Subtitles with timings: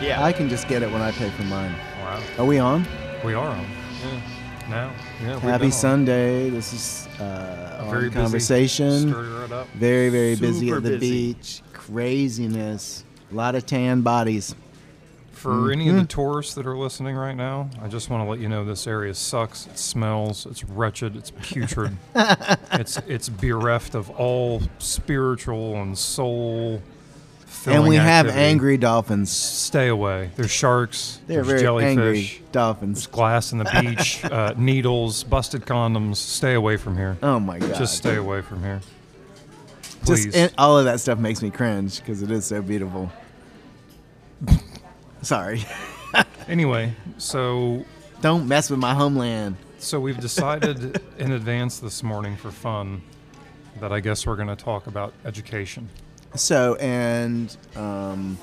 [0.00, 0.22] Yeah.
[0.24, 1.74] I can just get it when I pay for mine.
[2.00, 2.22] Wow.
[2.38, 2.86] Are we on?
[3.24, 3.60] We are on.
[4.02, 4.20] Yeah.
[4.68, 4.92] Now.
[5.22, 5.32] Yeah.
[5.34, 5.72] we've been Happy on.
[5.72, 6.48] Sunday.
[6.50, 8.14] This is uh, Very busy.
[8.14, 9.10] conversation.
[9.10, 9.68] Stir it up.
[9.74, 11.34] Very, very busy at the busy.
[11.34, 11.62] beach.
[11.72, 13.04] Craziness.
[13.30, 14.54] A lot of tan bodies.
[15.32, 16.02] For any of Mm-hmm.
[16.02, 18.86] the tourists that are listening right now, I just want to let you know this
[18.86, 19.66] area sucks.
[19.66, 20.44] It smells.
[20.46, 21.16] It's wretched.
[21.16, 21.96] It's putrid.
[22.72, 26.82] it's it's bereft of all spiritual and soul.
[27.66, 28.44] And we have activity.
[28.44, 29.30] angry dolphins.
[29.30, 30.30] Stay away.
[30.36, 31.20] There's sharks.
[31.26, 32.38] They're there's very angry jellyfish.
[32.38, 33.06] There's dolphins.
[33.06, 34.24] glass in the beach.
[34.30, 35.24] uh, needles.
[35.24, 36.16] Busted condoms.
[36.16, 37.18] Stay away from here.
[37.22, 37.74] Oh my god.
[37.76, 38.80] Just stay away from here.
[40.04, 40.34] Just Please.
[40.34, 43.10] and all of that stuff makes me cringe because it is so beautiful.
[45.22, 45.64] Sorry.
[46.48, 47.84] anyway, so
[48.20, 49.56] Don't mess with my homeland.
[49.78, 53.02] So we've decided in advance this morning for fun
[53.80, 55.88] that I guess we're going to talk about education.
[56.34, 58.38] So, and um,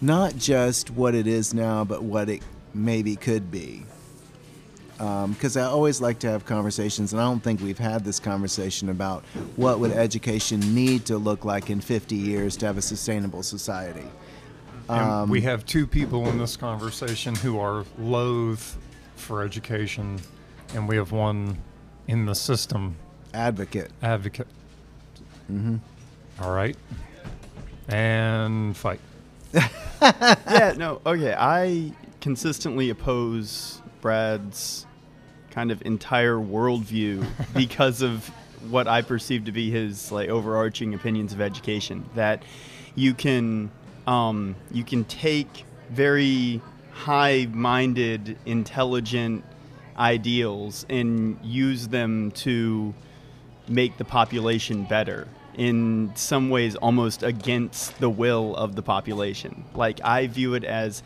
[0.00, 2.42] not just what it is now, but what it
[2.74, 3.84] maybe could be.
[4.98, 8.90] Because I always like to have conversations, and I don't think we've had this conversation
[8.90, 9.24] about
[9.56, 14.04] what would education need to look like in 50 years to have a sustainable society.
[14.90, 18.76] Um, we have two people in this conversation who are loath
[19.16, 20.20] for education,
[20.74, 21.56] and we have one
[22.06, 22.96] in the system
[23.32, 23.92] Advocate.
[24.02, 24.48] advocate.
[25.50, 25.76] Mm-hmm.
[26.42, 26.76] All right.
[27.88, 29.00] And fight.
[29.52, 31.34] yeah, no, okay.
[31.36, 34.86] I consistently oppose Brad's
[35.50, 38.28] kind of entire worldview because of
[38.68, 42.08] what I perceive to be his like overarching opinions of education.
[42.14, 42.42] That
[42.94, 43.70] you can
[44.06, 46.60] um, you can take very
[46.92, 49.44] high-minded, intelligent
[49.96, 52.94] ideals and use them to
[53.68, 55.28] make the population better
[55.60, 61.02] in some ways almost against the will of the population like i view it as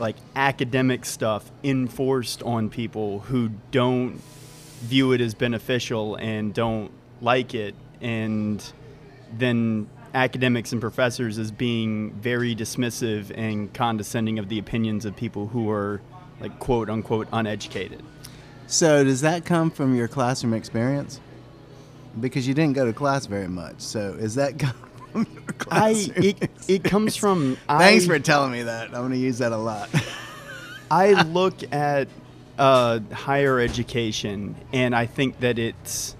[0.00, 4.20] like academic stuff enforced on people who don't
[4.80, 6.90] view it as beneficial and don't
[7.20, 8.72] like it and
[9.38, 15.46] then academics and professors as being very dismissive and condescending of the opinions of people
[15.46, 16.00] who are
[16.40, 18.02] like quote unquote uneducated
[18.66, 21.20] So, does that come from your classroom experience?
[22.20, 23.80] Because you didn't go to class very much.
[23.80, 24.60] So, is that
[25.12, 28.88] from your I it, it comes from Thanks I, for telling me that.
[28.88, 29.88] I'm going to use that a lot.
[30.90, 32.08] I look at
[32.58, 36.16] uh, higher education and I think that it's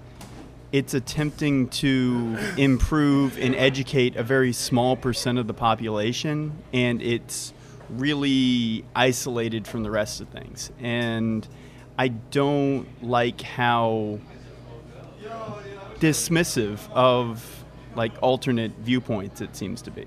[0.71, 7.53] it's attempting to improve and educate a very small percent of the population and it's
[7.91, 11.47] really isolated from the rest of things and
[11.99, 14.19] I don't like how
[16.03, 17.63] dismissive of
[17.95, 19.39] like alternate viewpoints.
[19.39, 20.05] It seems to be.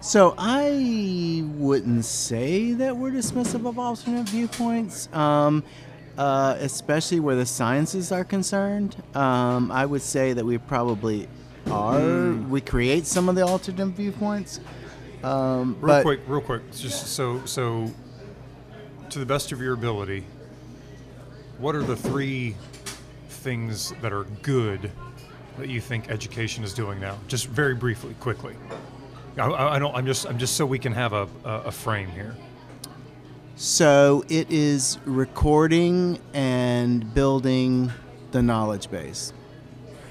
[0.00, 5.64] So I wouldn't say that we're dismissive of alternate viewpoints, um,
[6.16, 8.96] uh, especially where the sciences are concerned.
[9.14, 11.28] Um, I would say that we probably
[11.70, 12.32] are.
[12.32, 14.60] We create some of the alternate viewpoints.
[15.22, 16.72] Um, Real but quick, real quick.
[16.72, 17.92] Just so so,
[19.10, 20.24] to the best of your ability,
[21.58, 22.56] what are the three
[23.28, 24.90] things that are good
[25.58, 27.18] that you think education is doing now?
[27.28, 28.54] Just very briefly, quickly.
[29.36, 29.94] I, I I don't.
[29.94, 30.26] I'm just.
[30.26, 32.34] I'm just so we can have a, a, a frame here.
[33.56, 37.90] So it is recording and building
[38.30, 39.32] the knowledge base.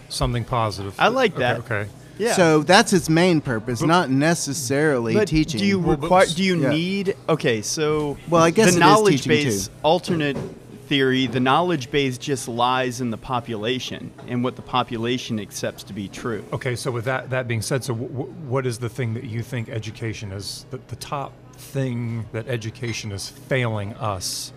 [0.09, 0.95] Something positive.
[0.99, 1.59] I like that.
[1.59, 1.87] Okay.
[2.17, 2.33] Yeah.
[2.33, 5.59] So that's its main purpose, not necessarily but teaching.
[5.59, 6.25] do you require?
[6.25, 6.69] Do you Yeah.
[6.69, 7.15] need?
[7.29, 9.73] Okay, so Well, I guess the is knowledge teaching, base too.
[9.83, 10.37] alternate
[10.87, 11.27] theory.
[11.27, 16.07] The knowledge base just lies in the population and what the population accepts to be
[16.07, 16.43] true.
[16.53, 16.75] Okay.
[16.75, 19.43] So with that that being said, so w- w- what is the thing that you
[19.43, 24.53] think education is the, the top thing that education is failing us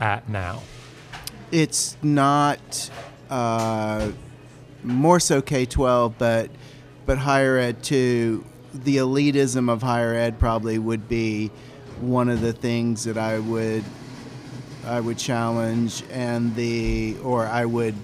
[0.00, 0.60] at now?
[1.52, 2.90] it's not
[3.28, 4.10] uh,
[4.82, 6.50] more so K twelve, but
[7.06, 8.44] but higher ed too.
[8.72, 11.50] The elitism of higher ed probably would be
[12.00, 13.84] one of the things that I would
[14.86, 17.94] I would challenge, and the or I would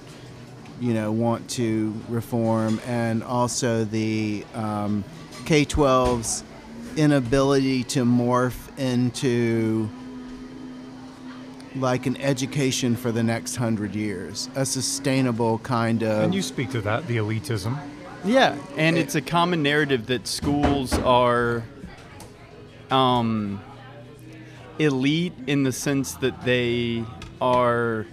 [0.81, 5.05] you know want to reform, and also the um,
[5.44, 6.44] K 12's
[6.96, 9.88] inability to morph into
[11.76, 16.25] like an education for the next hundred years, a sustainable kind of.
[16.25, 17.79] And you speak to that, the elitism.
[18.25, 21.62] Yeah, and it's a common narrative that schools are
[22.90, 23.61] um,
[24.78, 27.05] elite in the sense that they
[27.40, 28.06] are.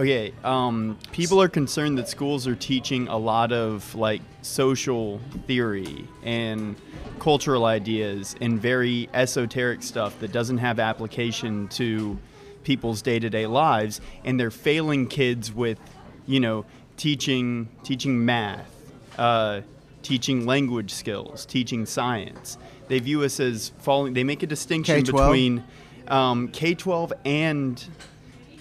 [0.00, 6.08] Okay, um, people are concerned that schools are teaching a lot of like social theory
[6.24, 6.76] and
[7.22, 12.18] cultural ideas and very esoteric stuff that doesn't have application to
[12.64, 15.78] people's day-to-day lives and they're failing kids with
[16.26, 16.64] you know
[16.96, 19.60] teaching teaching math uh,
[20.02, 25.12] teaching language skills teaching science they view us as falling they make a distinction K-12?
[25.12, 25.64] between
[26.12, 27.84] um, k-12 and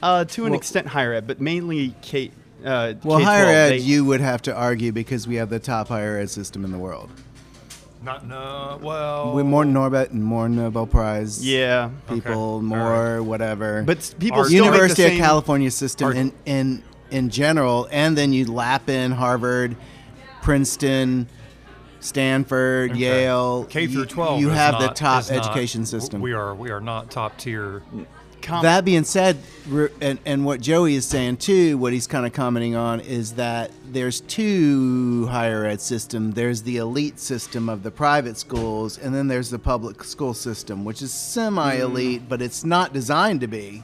[0.01, 2.31] uh, to an Well- extent higher ed but mainly k
[2.63, 3.23] uh, well, K-12.
[3.23, 6.29] higher ed, They- you would have to argue because we have the top higher ed
[6.29, 7.09] system in the world.
[8.03, 8.79] Not no.
[8.81, 12.65] Well, With more Norbert and more Nobel Prize yeah people, Okay.
[12.65, 13.83] more whatever.
[13.85, 17.29] but people Our still make the University of same- California system Our- in, in in
[17.29, 19.75] general, and then you lap in Harvard,
[20.41, 21.27] Princeton,
[22.01, 22.99] Stanford, Okay.
[22.99, 23.65] Yale.
[23.69, 24.41] K through 12.
[24.41, 26.19] You is have the top is not- education system.
[26.21, 27.83] We are we are not top tier.
[28.41, 29.37] com- That being said,
[30.01, 33.69] and, and what Joey is saying too, what he's kind of commenting on is that
[33.85, 36.31] there's two higher ed system.
[36.31, 40.83] There's the elite system of the private schools, and then there's the public school system,
[40.83, 43.83] which is semi-elite, but it's not designed to be.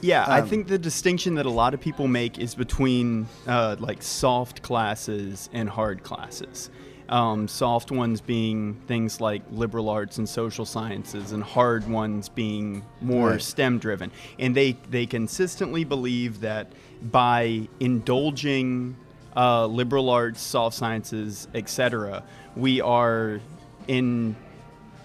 [0.00, 3.76] Yeah, I Um, think the distinction that a lot of people make is between uh,
[3.78, 6.70] like soft classes and hard classes.
[7.08, 12.84] Um, soft ones being things like liberal arts and social sciences, and hard ones being
[13.00, 13.42] more Right.
[13.42, 14.10] STEM driven.
[14.38, 16.72] And they they consistently believe that
[17.02, 18.96] by indulging
[19.36, 22.22] uh, liberal arts, soft sciences, etc.,
[22.56, 23.40] we are
[23.88, 24.36] in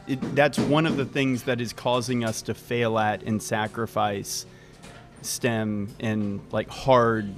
[0.07, 4.45] it, that's one of the things that is causing us to fail at and sacrifice
[5.22, 7.33] STEM and like hard,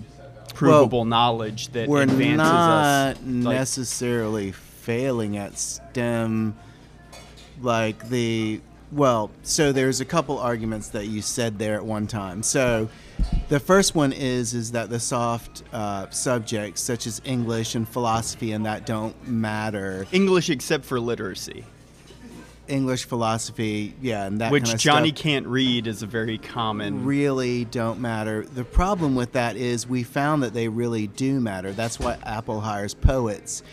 [0.54, 3.18] provable knowledge that We're advances not us.
[3.18, 6.58] Like, necessarily failing at STEM,
[7.62, 9.32] like the well.
[9.44, 12.44] So there's a couple arguments that you said there at one time.
[12.44, 12.90] So
[13.50, 18.52] the first one is is that the soft uh, subjects such as English and philosophy
[18.52, 20.08] and that don't matter.
[20.12, 21.66] English, except for literacy,
[22.70, 26.38] English, philosophy, yeah, and that which kind of Johnny stuff can't read, is a very
[26.38, 27.06] common.
[27.06, 28.46] really don't matter.
[28.46, 31.72] The problem with that is we found that they really do matter.
[31.74, 33.64] That's why Apple hires poets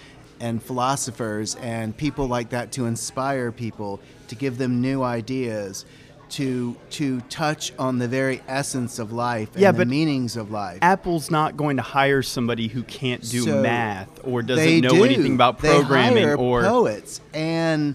[0.40, 5.84] and philosophers and people like that to inspire people, to give them new ideas,
[6.28, 10.50] to to touch on the very essence of life and Yeah, the but meanings of
[10.50, 10.78] life.
[10.82, 15.04] Apple's not going to hire somebody who can't do So math or doesn't know do.
[15.04, 17.94] anything about They programming hire or poets and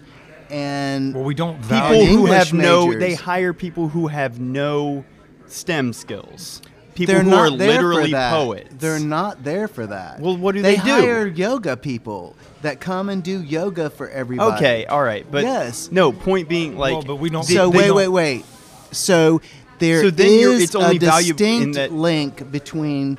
[0.52, 2.88] and Well, we don't people who English have no.
[2.88, 3.00] majors.
[3.00, 5.04] They hire people who have no
[5.48, 6.62] STEM skills.
[6.94, 8.32] People who are there for literally that.
[8.32, 8.70] poets.
[8.78, 10.20] They're not there for that.
[10.20, 10.82] Well, what do they, do?
[10.84, 14.56] they hire yoga people that come and do yoga for everybody.
[14.58, 15.90] Okay, all right, but Yes.
[15.92, 16.12] no.
[16.12, 18.46] Point being, like, Well, but we don't- So they wait, don't- wait, wait.
[18.92, 19.40] So
[19.80, 23.18] there So then you're- it's only a valuable in distinct that- link between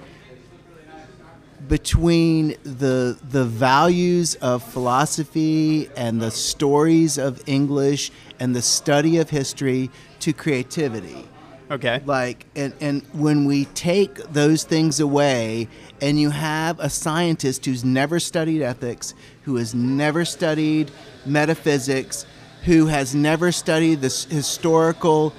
[1.68, 9.30] between the the values of philosophy and the stories of English and the study of
[9.30, 9.90] history
[10.20, 11.28] to creativity.
[11.70, 12.02] Okay.
[12.04, 15.68] Like and and when we take those things away
[16.00, 20.90] and you have a scientist who's never studied ethics, who has never studied
[21.24, 22.26] metaphysics,
[22.64, 25.32] who has never studied the historical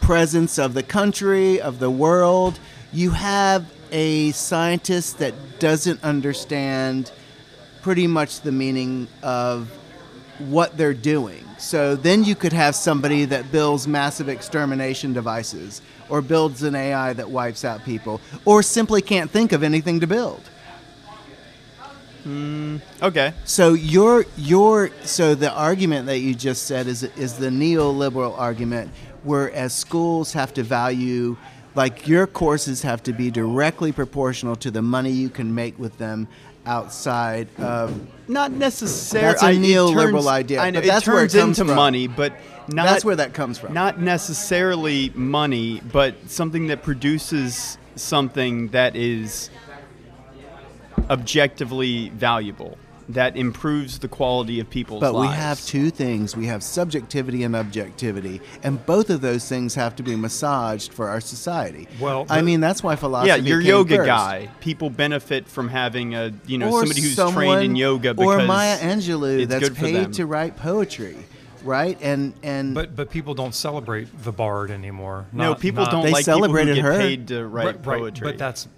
[0.00, 2.58] presence of the country, of the world.
[2.92, 7.12] You have a scientist that doesn't understand
[7.82, 9.70] pretty much the meaning of
[10.38, 11.44] what they're doing.
[11.58, 17.12] So then you could have somebody that builds massive extermination devices or builds an AI
[17.12, 20.42] that wipes out people or simply can't think of anything to build.
[22.24, 23.34] Hmm, okay.
[23.44, 28.92] So your your so the argument that you just said is is the neoliberal argument,
[29.24, 31.36] whereas schools have to value,
[31.74, 35.98] like your courses have to be directly proportional to the money you can make with
[35.98, 36.28] them
[36.66, 37.98] outside of.
[38.28, 39.32] Not necessarily.
[39.32, 41.76] That's a neoliberal idea, I know, but that's it where it turns comes into from.
[41.76, 42.34] money, but
[42.68, 42.86] not.
[42.86, 43.74] that's where that comes from.
[43.74, 49.50] Not necessarily money, but something that produces something that is
[51.10, 55.12] objectively valuable, that improves the quality of people's lives.
[55.14, 56.36] But we have two things.
[56.36, 61.08] We have subjectivity and objectivity, and both of those things have to be massaged for
[61.08, 61.88] our society.
[62.00, 63.28] Well, I the- mean that's why philosophy.
[63.28, 64.06] Yeah, your came yoga first.
[64.06, 64.48] guy.
[64.60, 68.42] People benefit from having a you know or somebody who's someone- trained in yoga because
[68.42, 71.16] or Maya Angelou it's that's good paid to write poetry,
[71.64, 71.98] right?
[72.00, 75.26] And and But but people don't celebrate the bard anymore.
[75.32, 76.98] no, people not- don't They like people who celebrated get her.
[76.98, 78.24] paid to write Right, right, poetry.
[78.28, 78.68] But that's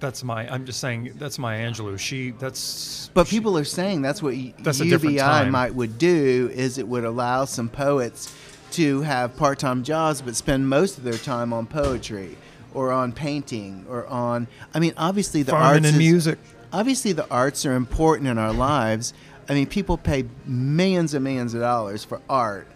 [0.00, 0.48] that's my.
[0.52, 1.98] I'm just saying that's my Angelou.
[1.98, 3.10] She that's.
[3.14, 7.44] but people are saying that's what That's UBI might would do is it would allow
[7.44, 8.34] some poets
[8.72, 12.36] to have part-time jobs but spend most of their time on poetry
[12.74, 16.38] or on painting or on I mean obviously the Farming arts and is- music.
[16.70, 19.14] obviously the arts are important in our lives.
[19.48, 22.66] I mean, people pay millions and millions of dollars for art,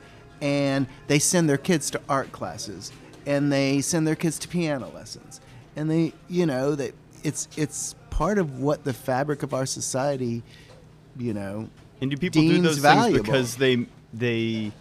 [0.40, 2.90] and they send their kids to art classes,
[3.26, 5.42] and they send their kids to piano lessons,
[5.76, 10.42] and they, you know, that it's it's part of what the fabric of our society,
[11.18, 11.68] you know,
[12.00, 13.24] And do people do those valuable.
[13.24, 14.72] things because they they?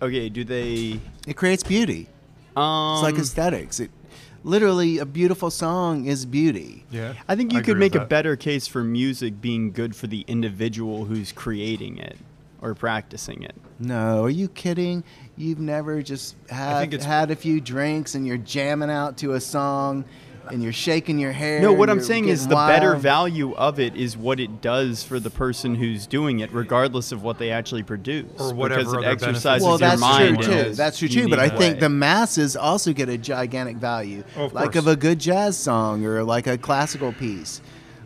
[0.00, 1.00] Okay, do they?
[1.26, 2.06] it creates beauty.
[2.56, 3.80] Um, It's like aesthetics.
[3.80, 3.90] It
[4.44, 6.84] literally a beautiful song is beauty.
[6.90, 7.14] Yeah.
[7.28, 10.24] I think you agree could make a better case for music being good for the
[10.28, 12.16] individual who's creating it
[12.62, 13.54] or practicing it.
[13.80, 15.02] No, are you kidding?
[15.36, 20.04] You've never just had had a few drinks and you're jamming out to a song
[20.52, 21.60] and you're shaking your hair.
[21.60, 25.02] No, what I'm saying is getting the better value of it is what it does
[25.02, 28.30] for the person who's doing it, regardless of what they actually produce.
[28.38, 30.74] Or whatever because it other exercises Well, your that's true mind in too.
[30.74, 31.28] That's true too.
[31.28, 31.80] But I think way.
[31.80, 34.76] the masses also get a gigantic value, Oh, of like course.
[34.76, 37.60] of a good jazz song or like a classical piece.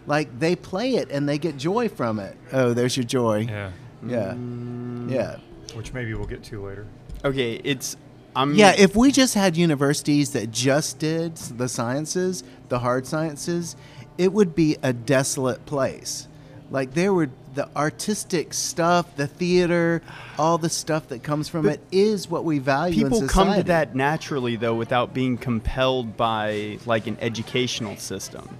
[0.06, 2.36] Like they play it and they get joy from it.
[2.52, 3.46] Oh, there's your joy.
[3.48, 3.70] Yeah.
[4.04, 5.10] Yeah, mm.
[5.10, 5.36] yeah.
[5.74, 6.86] Which maybe we'll get to later.
[7.24, 7.96] Okay, it's
[8.34, 13.76] I'm Yeah, if we just had universities that just did the sciences, the hard sciences,
[14.18, 16.28] it would be a desolate place.
[16.70, 20.00] Like there would the artistic stuff, the theater,
[20.38, 23.54] all the stuff that comes from But it is what we value people in come
[23.54, 28.56] to that naturally though without being compelled by like an educational system.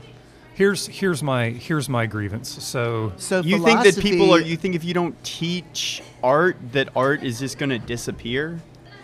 [0.55, 2.63] Here's here's my here's my grievance.
[2.63, 6.91] So So you think that people are you think if you don't teach art that
[6.95, 8.61] art is just going to disappear?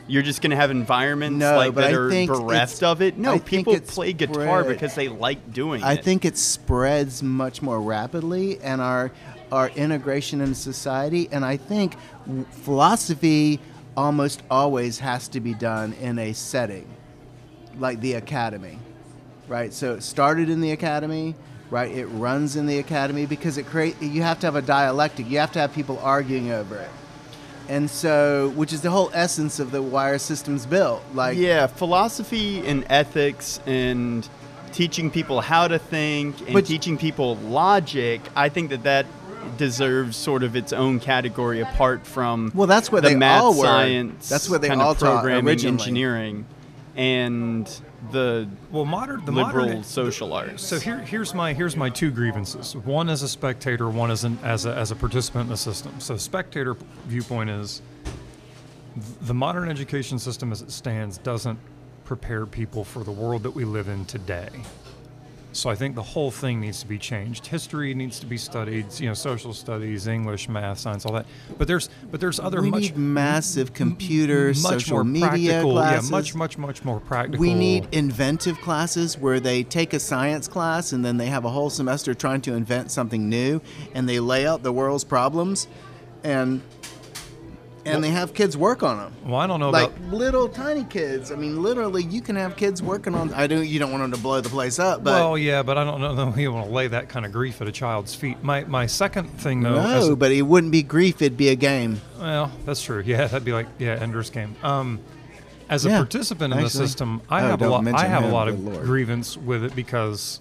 [0.09, 3.19] You're just going to have environments No, like that I are bereft of it?
[3.19, 4.69] No, I people play guitar spread.
[4.69, 5.99] because they like doing I it.
[5.99, 9.13] I think it spreads much more rapidly, and our
[9.53, 11.29] our integration in society.
[11.31, 11.97] And I think
[12.51, 13.61] philosophy
[13.97, 16.87] almost always has to be done in a setting
[17.79, 18.79] like the academy,
[19.47, 19.73] right?
[19.73, 21.35] So it started in the academy,
[21.71, 21.91] right?
[21.91, 24.01] It runs in the academy because it create.
[24.01, 25.29] You have to have a dialectic.
[25.29, 26.91] You have to have people arguing over it.
[27.69, 31.03] And so, which is the whole essence of the why our system's built.
[31.15, 34.27] Like, yeah, philosophy and ethics and
[34.73, 39.07] teaching people how to think and But- teaching people logic, I think that that
[39.57, 43.55] deserves sort of its own category apart from Well, that's where the they math all
[43.55, 43.65] were.
[43.65, 45.79] science, That's where they all taught programming, originally.
[45.83, 46.45] engineering,
[46.97, 47.69] and
[48.13, 50.63] the well, modern the liberal modern social arts.
[50.63, 52.77] So here, here's my here's my two grievances.
[52.77, 55.99] One as a spectator, one as an as a as a participant in the system.
[56.01, 56.77] So spectator
[57.07, 57.83] viewpoint is
[59.23, 61.59] the modern education system as it stands doesn't
[62.05, 64.49] prepare people for the world that we live in today.
[65.53, 67.47] So I think the whole thing needs to be changed.
[67.47, 71.27] History needs to be studied, you know, social studies, English, math, science, all that.
[71.57, 75.73] But there's but there's other we much need massive computer, much social more media practical,
[75.73, 76.11] classes.
[76.11, 77.41] yeah, much much much more practical.
[77.41, 81.51] We need inventive classes where they take a science class and then they have a
[81.51, 83.61] whole semester trying to invent something new
[83.95, 85.67] and they lay out the world's problems
[86.25, 86.61] and
[87.89, 89.13] and they have kids work on them.
[89.25, 91.33] Well, I don't know about Like about little tiny kids.
[91.33, 93.33] I mean, literally, you can have kids working on.
[93.35, 93.63] I do.
[93.63, 96.01] You don't want them to blow the place up, but well, yeah, but I don't
[96.01, 98.43] know that we want to lay that kind of grief at a child's feet.
[98.43, 100.13] My my second thing though, no.
[100.13, 101.21] a- But it wouldn't be grief.
[101.23, 102.01] It'd be a game.
[102.19, 103.03] Well, that's true.
[103.05, 104.57] Yeah, that'd be like yeah, Ender's Game.
[104.63, 105.01] Um,
[105.71, 107.87] as a Yeah, participant in the system, I Oh, have a lot.
[107.89, 108.85] I have a lot of Lord.
[108.85, 110.41] grievance with it because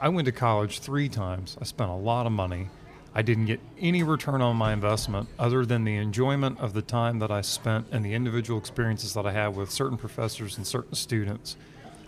[0.00, 1.56] I went to college three times.
[1.60, 2.68] I spent a lot of money.
[3.16, 7.18] I didn't get any return on my investment other than the enjoyment of the time
[7.20, 10.94] that I spent and the individual experiences that I had with certain professors and certain
[10.94, 11.56] students,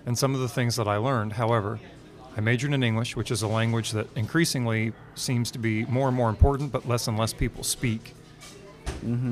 [0.04, 1.32] and some of the things that I learned.
[1.32, 1.80] However,
[2.36, 6.16] I majored in English, which is a language that increasingly seems to be more and
[6.16, 8.12] more important, but less and less people speak.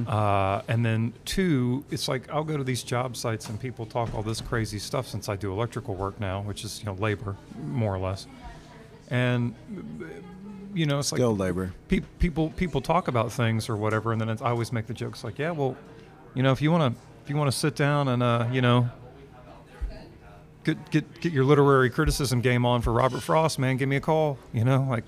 [0.08, 4.14] Uh, and then two, it's like I'll go to these job sites and people talk
[4.14, 7.36] all this crazy stuff since I do electrical work now, which is you know labor
[7.66, 8.26] more or less.
[9.10, 9.54] And
[10.76, 11.72] you know, it's like Skilled labor.
[11.88, 14.94] pe- people people talk about things or whatever, and then it's, I always make the
[14.94, 15.76] jokes like, yeah, well,
[16.34, 18.60] you know, if you want to if you want to sit down and uh, you
[18.60, 18.88] know.
[20.64, 23.76] Get, get get your literary criticism game on for Robert Frost, man.
[23.76, 24.36] Give me a call.
[24.52, 25.04] You know, like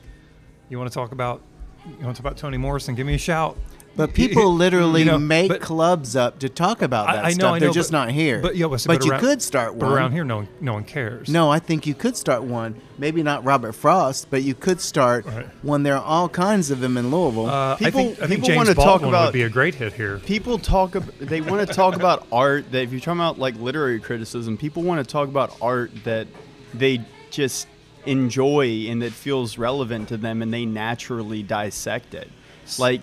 [0.69, 1.43] you want to talk about
[1.85, 2.95] you want to talk about Toni Morrison.
[2.95, 3.59] Give me a shout.
[3.99, 7.31] But people literally You know, make but- clubs up to talk about that I, I
[7.31, 7.53] know, stuff.
[7.53, 8.41] I know, They're just but- not here.
[8.41, 9.81] But yeah, but, but you around- could start one.
[9.91, 11.29] But around here, no one, no one cares.
[11.29, 12.81] No, I think you could start one.
[12.97, 15.47] Maybe not Robert Frost, but you could start Right.
[15.63, 15.83] one.
[15.83, 17.47] There are all kinds of them in Louisville.
[17.51, 19.75] uh, People- I think, I think people James wanna talk about- would be a great
[19.75, 20.19] hit here.
[20.25, 20.97] People talk.
[20.97, 22.71] ab- They want to talk about art.
[22.73, 26.29] That if you're talking about like literary criticism, people want to talk about art that
[26.73, 27.01] they
[27.31, 27.67] just
[28.07, 32.31] enjoy and that feels relevant to them, and they naturally dissect it.
[32.79, 33.01] Like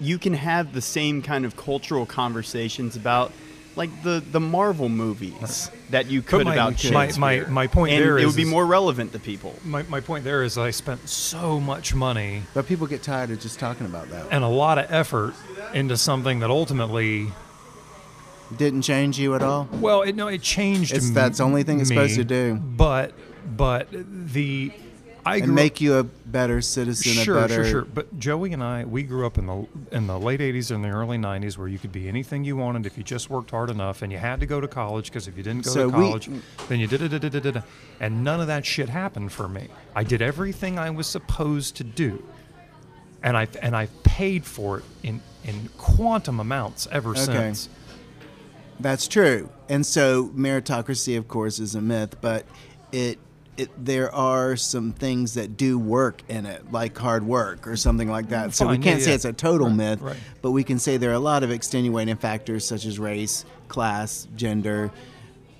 [0.00, 3.32] you can have the same kind of cultural conversations about
[3.76, 7.44] like the the Marvel movies that you could my, about my, Shakespeare.
[7.46, 9.54] my, my point and there it is, would be more relevant to people.
[9.64, 13.40] my, my point there is I spent so much money but people get tired of
[13.40, 14.26] just talking about that.
[14.30, 15.34] and a lot of effort
[15.72, 17.26] into something that ultimately,
[18.56, 19.68] Didn't change you at all.
[19.80, 20.92] well, it, no, it changed.
[20.92, 22.54] It's- m- that's the only thing it's me, supposed to do.
[22.54, 23.12] But
[23.56, 24.70] but the
[25.26, 27.54] I And up- make you a better citizen, sure, a better.
[27.64, 30.70] Sure, sure, But Joey and I, we grew up in the in the late '80s
[30.70, 33.50] and the early '90s, where you could be anything you wanted if you just worked
[33.50, 35.90] hard enough, and you had to go to college because if you didn't go So
[35.90, 36.28] to we- college,
[36.68, 37.62] then you did it, did it, did it,
[38.00, 39.68] and none of that shit happened for me.
[39.96, 42.22] I did everything I was supposed to do,
[43.22, 47.68] and I and I paid for it in in quantum amounts ever since.
[48.80, 49.50] That's true.
[49.68, 52.44] And so meritocracy, of course, is a myth, but
[52.92, 53.18] it,
[53.56, 58.08] it there are some things that do work in it, like hard work or something
[58.08, 58.54] like that.
[58.54, 59.14] So we can't say yeah.
[59.16, 60.16] it's a total myth, right.
[60.42, 64.26] but we can say there are a lot of extenuating factors such as race, class,
[64.36, 64.90] gender.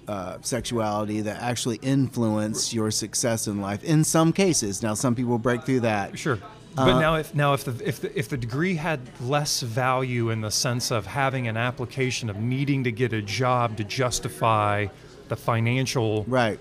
[0.07, 4.83] Uh, sexuality that actually influence your success in life in some cases.
[4.83, 6.19] Now, some people break through that.
[6.19, 6.39] Sure.
[6.77, 10.29] But Uh, now, if now if the if the if the degree had less value
[10.29, 14.89] in the sense of having an application of needing to get a job to justify
[15.29, 16.59] the financial, Right.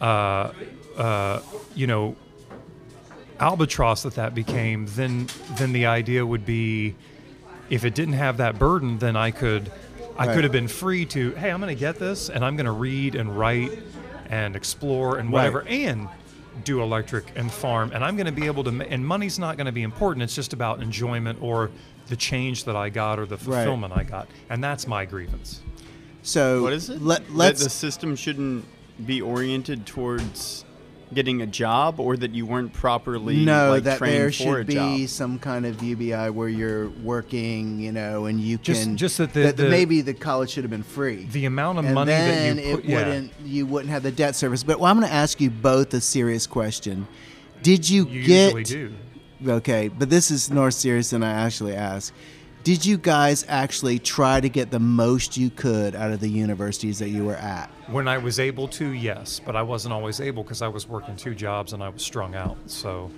[0.00, 0.52] Uh,
[0.96, 1.40] uh,
[1.74, 2.16] you know,
[3.40, 6.94] albatross that that became, then then the idea would be,
[7.70, 9.70] if it didn't have that burden, then I could,
[10.18, 10.34] I Right.
[10.34, 12.72] could have been free to, hey, I'm going to get this, and I'm going to
[12.72, 13.72] read and write,
[14.30, 15.34] and explore and Right.
[15.52, 16.08] whatever, and
[16.64, 19.58] do electric and farm, and I'm going to be able to, ma- and money's not
[19.58, 20.22] going to be important.
[20.22, 21.70] It's just about enjoyment or
[22.08, 25.60] the change that I got or the fulfillment I got, and that's my grievance.
[26.22, 27.02] So What is it?
[27.02, 28.64] Let, let's the system shouldn't
[29.04, 30.64] be oriented towards
[31.14, 34.74] getting a job, or that you weren't properly no like, that trained there should be
[34.74, 35.08] job.
[35.08, 39.32] some kind of UBI where you're working, you know, and you Just- can just that
[39.32, 41.28] the- the- maybe the college should have been free.
[41.30, 42.96] The amount of and money then that you put, it yeah.
[42.98, 44.64] wouldn't you wouldn't have the debt service.
[44.64, 47.06] But well, I'm going to ask you both a serious question.
[47.62, 48.92] Did you, you get usually do.
[49.46, 49.86] okay?
[49.88, 52.12] But this is more serious than I actually asked.
[52.66, 56.98] Did you guys actually try to get the most you could out of the universities
[56.98, 57.70] that you were at?
[57.86, 61.14] When I was able to, yes, but I wasn't always able because I was working
[61.14, 62.56] two jobs and I was strung out.
[62.66, 63.12] So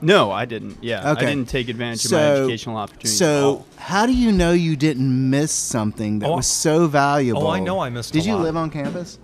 [0.00, 0.82] No, I didn't.
[0.82, 1.24] Yeah, Okay.
[1.24, 3.12] I didn't take advantage of my educational opportunities.
[3.22, 3.66] at So, all.
[3.76, 7.46] how do you know you didn't miss something that Oh, was so valuable?
[7.46, 8.42] oh, I know I missed a Did you lot.
[8.42, 9.20] live on campus?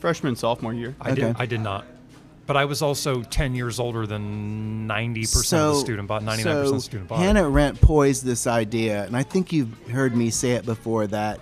[0.00, 0.94] freshman sophomore year.
[1.00, 1.24] I did.
[1.24, 1.34] Okay.
[1.42, 1.86] I did not.
[2.50, 6.24] But I was also ten years older than ninety percent so, of the student body,
[6.24, 7.22] ninety nine so percent student body.
[7.22, 11.38] Hannah Arendt poised this idea, and I think you've heard me say it before that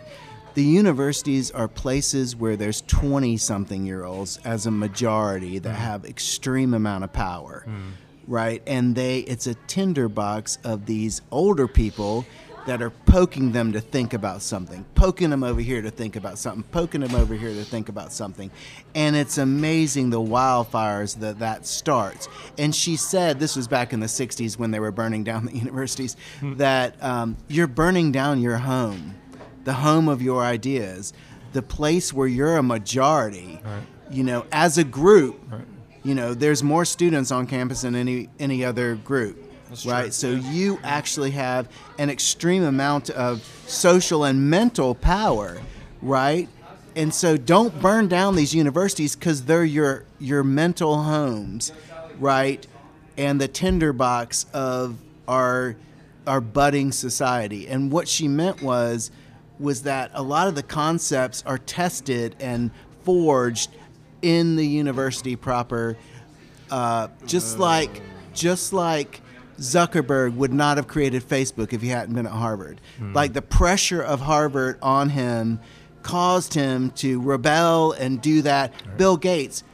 [0.52, 5.78] the universities are places where there's 20 something year olds as a majority that mm-hmm.
[5.80, 7.88] have extreme amount of power mm-hmm.
[8.26, 8.62] right?
[8.66, 12.26] And they it's a tinderbox of these older people
[12.68, 16.38] that are poking them to think about something poking them over here to think about
[16.38, 18.50] something poking them over here to think about something.
[18.94, 22.28] And it's amazing the wildfires that that starts.
[22.58, 25.56] And she said this was back in the 60s when they were burning down the
[25.56, 29.14] universities that um, you're burning down your home
[29.64, 31.12] the home of your ideas,
[31.52, 33.60] the place where you're a majority.
[34.10, 35.38] You know, as a group,
[36.02, 39.47] you know, there's more students on campus than any any other group.
[39.84, 40.04] Right?
[40.04, 45.60] true, So you actually have an extreme amount of social and mental power,
[46.02, 46.48] right?
[46.96, 51.72] And so don't burn down these universities because they're your your mental homes,
[52.18, 52.66] right?
[53.16, 54.96] And the tinderbox of
[55.28, 55.76] our
[56.26, 57.68] our budding society.
[57.68, 59.10] And what she meant was
[59.58, 62.70] was that a lot of the concepts are tested and
[63.04, 63.70] forged
[64.22, 65.96] in the university proper,
[66.70, 68.02] uh, just like
[68.34, 69.20] just like
[69.58, 72.80] Zuckerberg would not have created Facebook if he hadn't been at Harvard.
[72.98, 73.12] Hmm.
[73.12, 75.60] Like the pressure of Harvard on him
[76.02, 78.72] caused him to rebel and do that.
[78.96, 79.64] Bill Gates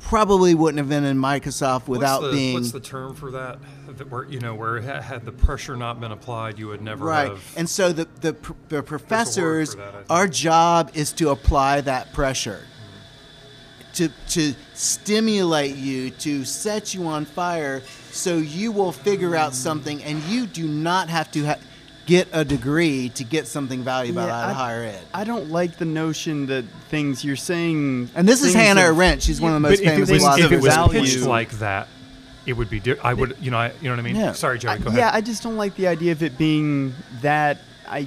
[0.00, 3.58] probably wouldn't have been in Microsoft without what's the, being what's the term for that?
[3.88, 7.28] that where you know where had the pressure not been applied, you would never have.
[7.28, 7.36] right.
[7.36, 7.54] have.
[7.56, 12.60] And so the the, pr- the professors, that, our job is to apply that pressure.
[12.60, 13.92] Hmm.
[13.94, 17.82] To, to stimulate you, to set you on fire,
[18.18, 21.56] so you will figure out something, and you do not have to ha-
[22.06, 25.00] get a degree to get something valuable Yeah, out of I- higher ed.
[25.14, 28.10] I don't like the notion that things you're saying.
[28.14, 29.22] And this is Hannah of- Arendt.
[29.22, 31.20] She's one of the but most if it famous was, if it was value- pitched
[31.20, 31.86] like that,
[32.46, 32.80] it would be.
[32.80, 34.16] Di- I would, you know, I, you know what I mean.
[34.16, 34.32] Yeah.
[34.32, 34.70] Sorry, Joey.
[34.72, 34.94] I- ahead.
[34.94, 37.58] Yeah, I just don't like the idea of it being that.
[37.86, 38.06] I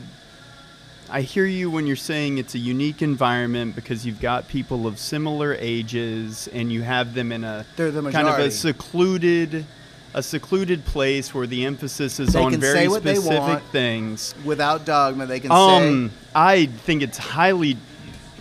[1.13, 4.97] I hear you when you're saying it's a unique environment because you've got people of
[4.97, 9.65] similar ages and you have them in a They're the kind of a secluded
[10.13, 14.35] a secluded place where the emphasis is They on very say what they specific things.
[14.43, 16.15] Without dogma, they can Um, say.
[16.35, 17.77] I think it's highly,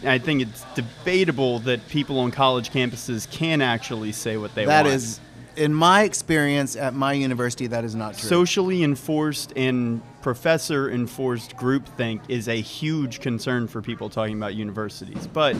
[0.04, 4.84] I think it's debatable that people on college campuses can actually say what they That
[4.84, 4.94] want.
[4.96, 5.20] is,
[5.56, 8.28] in my experience at my university, that is not true.
[8.28, 15.28] socially enforced and professor enforced groupthink is a huge concern for people talking about universities.
[15.32, 15.56] But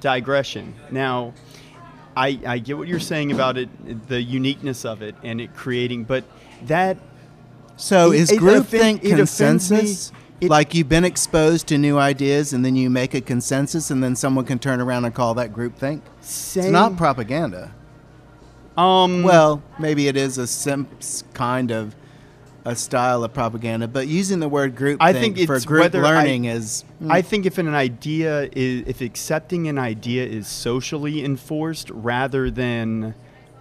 [0.00, 0.74] digression.
[0.90, 1.32] Now,
[2.16, 3.68] I, I get what you're saying about it,
[4.08, 6.24] the uniqueness of it, and it creating, but
[6.66, 6.96] that
[7.76, 9.76] So It- is groupthink offend- it offends me.
[9.78, 10.12] consensus?
[10.40, 14.02] It- like you've been exposed to new ideas and then you make a consensus and
[14.02, 16.00] then someone can turn around and call that groupthink?
[16.20, 17.72] It's not propaganda.
[18.78, 20.86] um, Well, maybe it is a sim-
[21.34, 21.94] kind of
[22.66, 26.16] a style of propaganda, but using the word group I think for group whether I-
[26.16, 31.88] learning is I think if an idea is, if accepting an idea is socially enforced
[31.90, 33.14] rather than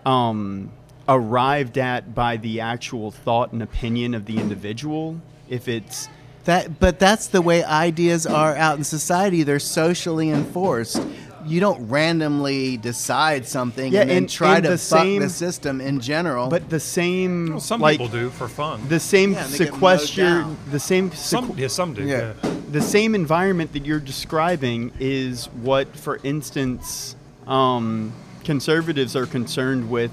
[0.06, 0.72] um,
[1.08, 6.10] arrived at by the actual thought and opinion of the individual, if it's
[6.46, 9.44] That, but that's the way ideas are out in society.
[9.44, 11.02] They're socially enforced.
[11.46, 15.22] You don't randomly decide something Yeah, and then and- try and to the fuck same-
[15.22, 16.48] the system in general.
[16.50, 18.82] but the same Well, some like people do for fun.
[18.90, 22.04] the same Yeah, they get mowed sequester the same some, yeah, some do.
[22.04, 22.34] Yeah.
[22.44, 22.50] Yeah.
[22.72, 27.16] the same environment that you're describing is what, for instance,
[27.48, 28.12] um,
[28.44, 30.12] conservatives are concerned with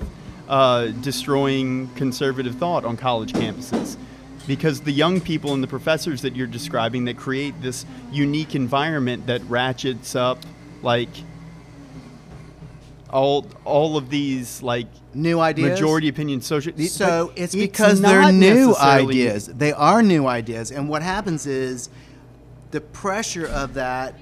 [0.49, 3.97] uh, destroying conservative thought on college campuses.
[4.47, 9.27] Because the young people and the professors that you're describing that create this unique environment
[9.29, 10.39] that ratchets up
[10.83, 11.09] like
[13.11, 15.71] all all of these like new ideas.
[15.71, 19.47] majority opinion social So it's because they're new ideas.
[19.47, 21.91] They are new ideas, and what happens is
[22.71, 24.15] the pressure of that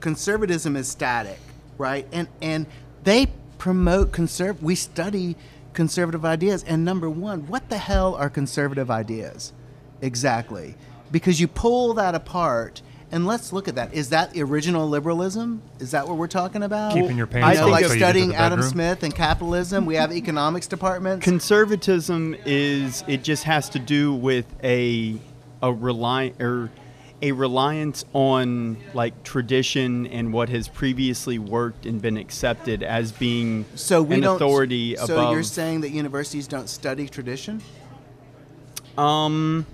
[0.00, 1.38] conservatism is static,
[1.78, 2.06] right?
[2.12, 2.66] And and
[3.04, 3.26] they
[3.58, 4.60] promote conserv.
[4.62, 5.36] We study
[5.74, 9.52] conservative ideas, and number one, what the hell are conservative ideas?
[10.00, 10.76] Exactly,
[11.12, 12.80] because you pull that apart.
[13.14, 13.94] And let's look at that.
[13.94, 15.62] Is that original liberalism?
[15.78, 16.94] Is that what we're talking about?
[16.94, 18.72] Keeping your You pants know, on like so you get to studying the Adam bedroom?
[18.72, 19.86] Smith and capitalism.
[19.86, 21.22] We have economics departments.
[21.22, 25.16] conservatism is it just has to do with a
[25.62, 26.70] a rely or
[27.22, 33.64] a reliance on like tradition and what has previously worked and been accepted as being
[33.76, 34.34] so we an don't.
[34.36, 35.32] authority so above.
[35.32, 37.62] you're saying that universities don't study tradition?
[38.98, 39.64] um,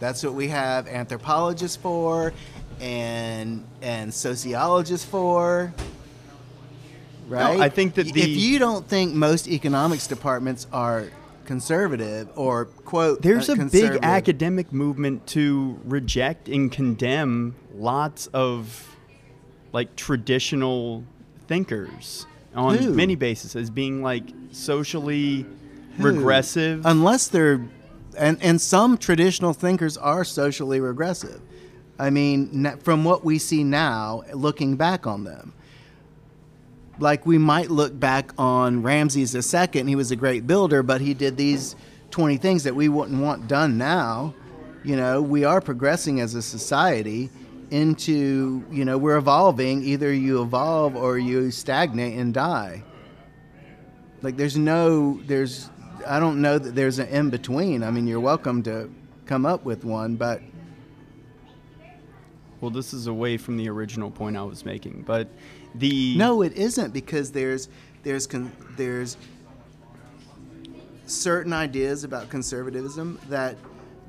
[0.00, 2.32] That's what we have anthropologists for,
[2.80, 5.72] and and sociologists for.
[7.28, 7.60] Right.
[7.60, 11.08] I think that the- if you don't think most economics departments are
[11.44, 18.86] conservative or quote There's uh, a big academic movement to reject and condemn lots of
[19.72, 21.04] like traditional
[21.46, 22.92] thinkers on Who?
[22.94, 25.46] many bases as being like socially
[25.96, 26.02] Who?
[26.02, 26.84] regressive.
[26.86, 27.60] unless they're
[28.16, 31.40] and and some traditional thinkers are socially regressive
[31.98, 35.52] i mean from what we see now looking back on them
[36.98, 39.84] like we might look back on ramses II.
[39.84, 41.76] he was a great builder but he did these
[42.10, 44.34] 20 things that we wouldn't want done now.
[44.84, 47.30] You know we are progressing as a society
[47.70, 49.82] into you know we're evolving.
[49.82, 52.82] Either you evolve or you stagnate and die.
[54.22, 55.70] Like there's no there's
[56.06, 58.88] i don't know that there's an in between i mean you're welcome to
[59.26, 60.40] come up with one but
[62.60, 65.28] well, this is away from the original point I was making, but
[65.74, 67.68] the no it isn't because there's
[68.02, 69.16] there's con- there's
[71.06, 73.56] certain ideas about conservatism that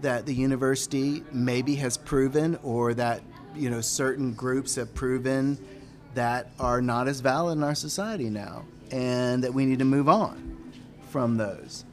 [0.02, 3.22] that the university maybe has proven or that
[3.56, 5.58] you know certain groups have proven
[6.16, 10.10] that are not as valid in our society now and that we need to move
[10.10, 10.72] on
[11.10, 11.86] from those.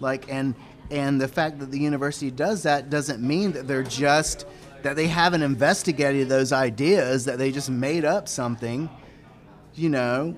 [0.00, 0.54] Like and
[0.90, 4.46] and the fact that the university does that doesn't mean that they're just
[4.82, 8.88] that they haven't investigated those ideas that they just made up something
[9.78, 10.34] you know?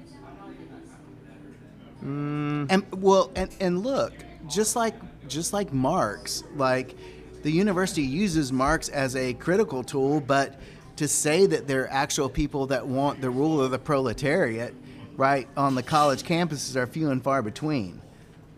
[2.00, 2.66] Hmm.
[2.70, 4.12] And well and, and look
[4.48, 4.94] just like
[5.28, 6.96] just like marx like
[7.42, 10.58] the university uses marx as a critical tool but
[10.96, 14.74] to say that they're actual people that want the rule of the proletariat
[15.18, 18.00] right on the college campuses are few and far between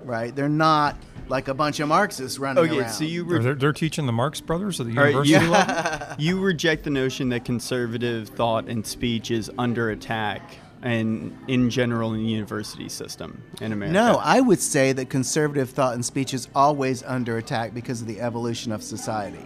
[0.05, 0.97] right they're not
[1.29, 4.07] like a bunch of marxists running oh, okay, around so you re- They're, they're teaching
[4.07, 6.07] the Marx Brothers at the All right, university you- level.
[6.19, 12.13] you reject the notion that conservative thought and speech is under attack and in general
[12.13, 13.93] in the university system in America.
[13.93, 18.09] No, I would say that conservative thought and speech is always under attack because of
[18.09, 19.45] the evolution of society.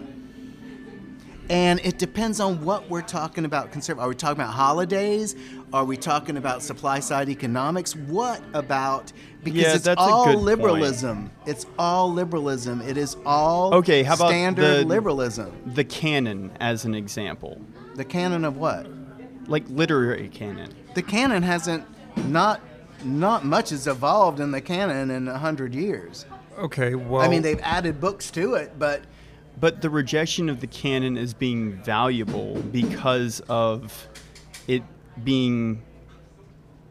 [1.49, 3.71] And it depends on what we're talking about.
[3.71, 4.03] Conservative?
[4.03, 5.35] Are we talking about holidays?
[5.71, 7.95] Are we talking about supply side economics?
[7.95, 10.45] What about because Yeah, it's that's a all good point.
[10.45, 11.31] liberalism.
[11.45, 12.81] It's all liberalism.
[12.81, 15.53] It is all Okay, how about standard the- liberalism.
[15.73, 17.61] the canon as an example,
[17.95, 18.87] The canon of what?
[19.47, 20.73] like literary canon.
[20.95, 21.85] The canon hasn't
[22.27, 22.59] not
[23.05, 26.25] not much has evolved in the canon in a hundred years.
[26.59, 29.03] Okay, well, I mean, they've added books to it, but
[29.59, 34.07] But the rejection of the canon as being valuable because of
[34.67, 34.83] it
[35.23, 35.81] being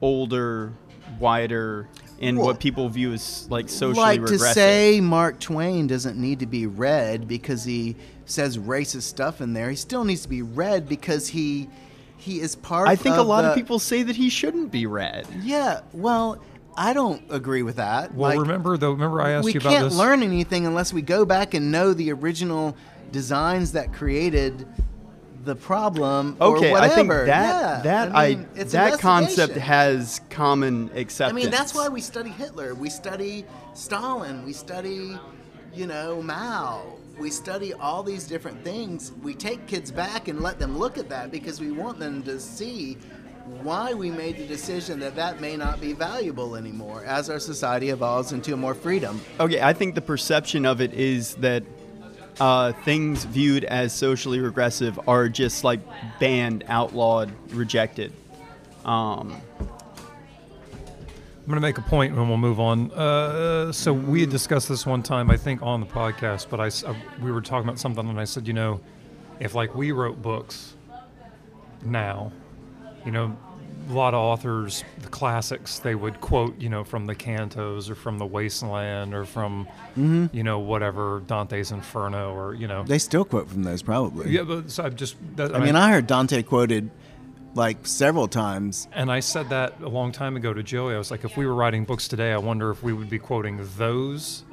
[0.03, 0.73] older,
[1.21, 1.89] wider,
[2.21, 4.49] and Well, what people view as like socially like regressive.
[4.49, 9.53] to say Mark Twain doesn't need to be read because he says racist stuff in
[9.53, 9.71] there.
[9.71, 11.69] He still needs to be read because he
[12.17, 12.89] he is part.
[12.89, 15.27] I think a lot of people say that he shouldn't be read.
[15.43, 16.43] Yeah, well,
[16.77, 18.15] I don't agree with that.
[18.15, 18.93] well, Like, remember though.
[18.93, 19.83] Remember I asked we you about this.
[19.83, 22.77] We can't learn anything unless we go back and know the original
[23.13, 24.67] designs that created
[25.45, 26.37] the problem.
[26.41, 27.27] or Okay, I think whatever.
[27.27, 31.33] that Yeah, that I, mean, it's that concept has common acceptance.
[31.33, 32.75] I mean, that's why we study Hitler.
[32.75, 34.45] We study Stalin.
[34.45, 35.19] We study,
[35.73, 36.83] you know, Mao.
[37.19, 39.13] We study all these different things.
[39.23, 42.39] We take kids back and let them look at that because we want them to
[42.39, 42.99] see
[43.63, 47.91] why we made the decision that that may not be valuable anymore as our society
[47.91, 49.21] evolves into more freedom.
[49.39, 51.63] Okay, I think the perception of it is that
[52.41, 55.81] uh, things viewed as socially regressive are just like
[56.21, 58.13] banned, outlawed, rejected.
[58.85, 62.91] Um, I'm going to make a point and we'll move on.
[62.91, 66.67] Uh, so we had discussed this one time, I think, on the podcast, but I,
[66.67, 68.81] s- I- we were talking about something and I said, you know,
[69.39, 70.75] if like we wrote books
[71.85, 72.33] now,
[73.07, 73.37] you know,
[73.89, 77.95] a lot of authors, the classics, they would quote, you know, from the Cantos or
[77.95, 79.67] from the Wasteland or from,
[79.97, 80.27] mm-hmm.
[80.33, 82.83] you know, whatever Dante's Inferno or you know.
[82.83, 84.31] They still quote from those, probably.
[84.31, 85.17] yeah, but so I've just.
[85.37, 86.91] That, I mean, I heard Dante quoted
[87.55, 88.89] like several times.
[88.93, 90.95] And I said that a long time ago to Joey.
[90.95, 93.19] I was like, if we were writing books today, I wonder if we would be
[93.19, 94.45] quoting those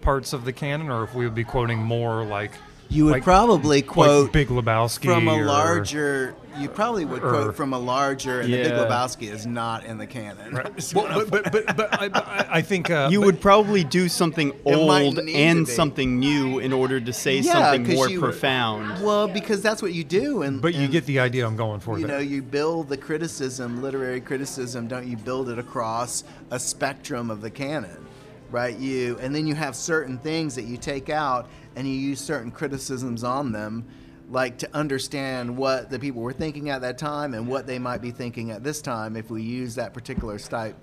[0.00, 2.52] parts of the canon, or if we would be quoting more like
[2.90, 6.34] You would like- probably like quote Big Lebowski from a or- larger.
[6.58, 9.96] You probably would or- quote from a larger, and the Big Lebowski is not in
[9.98, 10.52] the canon.
[10.52, 10.92] Right.
[10.94, 14.08] Well, but, but, but, but I, I I think uh, you but- would probably do
[14.08, 19.02] something old and something new in order to say Yeah, something 'cause more you- profound.
[19.04, 21.78] Well, because that's what you do, and But you and, get the idea I'm going
[21.78, 22.16] for You there.
[22.16, 24.88] know, you build the criticism, literary criticism.
[24.88, 28.04] Don't you build it across a spectrum of the canon,
[28.50, 28.76] right?
[28.76, 32.50] You and then you have certain things that you take out, and you use certain
[32.50, 33.84] criticisms on them,
[34.30, 38.00] like to understand what the people were thinking at that time and what they might
[38.00, 40.76] be thinking at this time if we use that particular type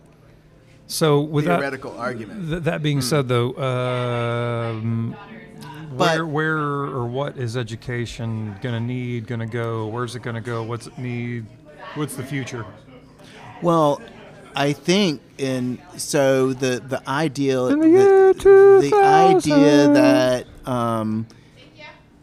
[0.88, 2.50] So with that, theoretical argument.
[2.50, 5.14] th- that being said, though, um,
[5.96, 9.28] where, But- where or what is education going to need?
[9.28, 9.88] Going to go?
[9.88, 10.64] Where's it going to go?
[10.64, 11.46] What's it need?
[11.96, 12.66] What's the future?
[13.62, 14.02] Well,
[14.56, 18.34] I think in so the the ideal the,
[18.82, 21.26] the idea that um,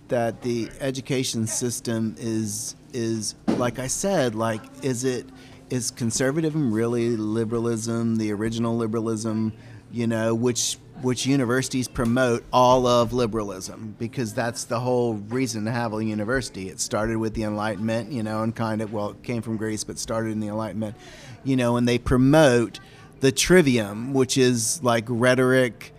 [0.09, 5.27] that the education system is is like I said, like is it
[5.71, 9.53] is conservatism really liberalism, the original liberalism,
[9.91, 15.71] you know, which which universities promote all of liberalism because that's the whole reason to
[15.71, 16.69] have a university.
[16.69, 19.85] It started with the Enlightenment, you know, and kind of well, it came from Greece,
[19.85, 20.97] but started in the Enlightenment,
[21.43, 22.79] you know, and they promote
[23.21, 25.93] the trivium, which is like rhetoric,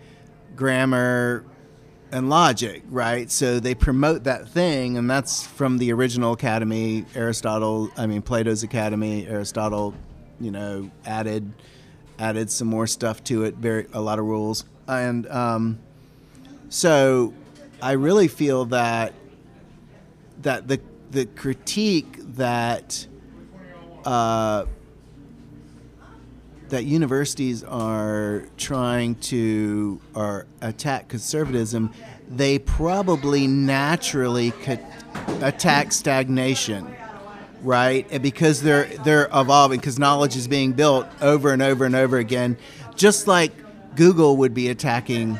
[0.54, 1.44] grammar,
[2.12, 3.30] and logic, right?
[3.30, 7.90] So they promote that thing, and that's from the original Academy, Aristotle.
[7.96, 9.26] I mean, Plato's Academy.
[9.26, 9.94] Aristotle,
[10.40, 11.52] you know, added
[12.18, 13.56] added some more stuff to it.
[13.56, 15.78] Very a lot of rules, and um,
[16.68, 17.34] so
[17.82, 19.12] I really feel that
[20.42, 23.06] that the the critique that
[24.04, 24.66] uh,
[26.68, 31.92] that universities are trying to or attack conservatism,
[32.28, 34.52] they probably naturally
[35.40, 36.94] attack stagnation,
[37.62, 38.06] right?
[38.10, 42.18] And because they're they're evolving, because knowledge is being built over and over and over
[42.18, 42.56] again,
[42.94, 43.52] just like
[43.94, 45.38] Google would be attacking.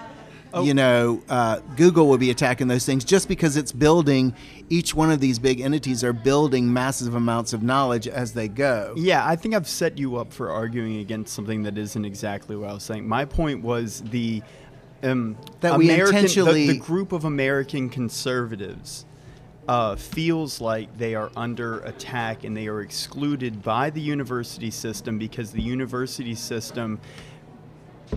[0.54, 4.34] You know, uh, Google would be attacking those things just because it's building.
[4.70, 8.94] Each one of these big entities are building massive amounts of knowledge as they go.
[8.96, 12.70] Yeah, I think I've set you up for arguing against something that isn't exactly what
[12.70, 13.06] I was saying.
[13.06, 14.42] My point was the
[15.02, 19.04] um, That we American, the- intentionally- the, group of American conservatives
[19.68, 25.18] uh, feels like they are under attack and they are excluded by the university system
[25.18, 27.00] because the university system,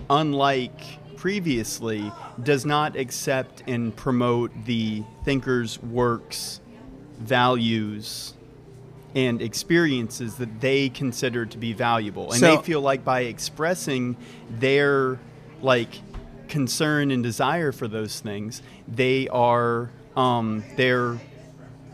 [0.10, 2.12] unlike previously,
[2.44, 6.62] does not accept and promote the thinkers' works,
[7.20, 8.34] values,
[9.14, 12.32] and experiences that they consider to be valuable.
[12.32, 14.16] And So- they feel like by expressing
[14.50, 15.20] their
[15.62, 15.90] like
[16.48, 21.18] concern and desire for those things, they are um, they're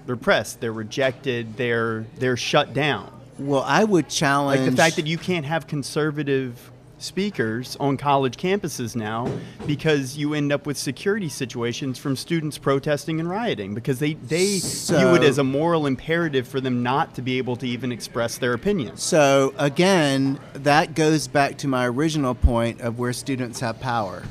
[0.06, 3.12] repressed, they're rejected, they're they're shut down.
[3.40, 6.72] Well, I would challenge Like the fact that you can't have conservative
[7.06, 9.30] speakers on college campuses now
[9.66, 14.60] because you end up with security situations from students protesting and rioting because they, they
[14.60, 18.38] view it as a moral imperative for them not to be able to even express
[18.38, 19.04] their opinions.
[19.04, 24.24] So again, that goes back to my original point of where students have power,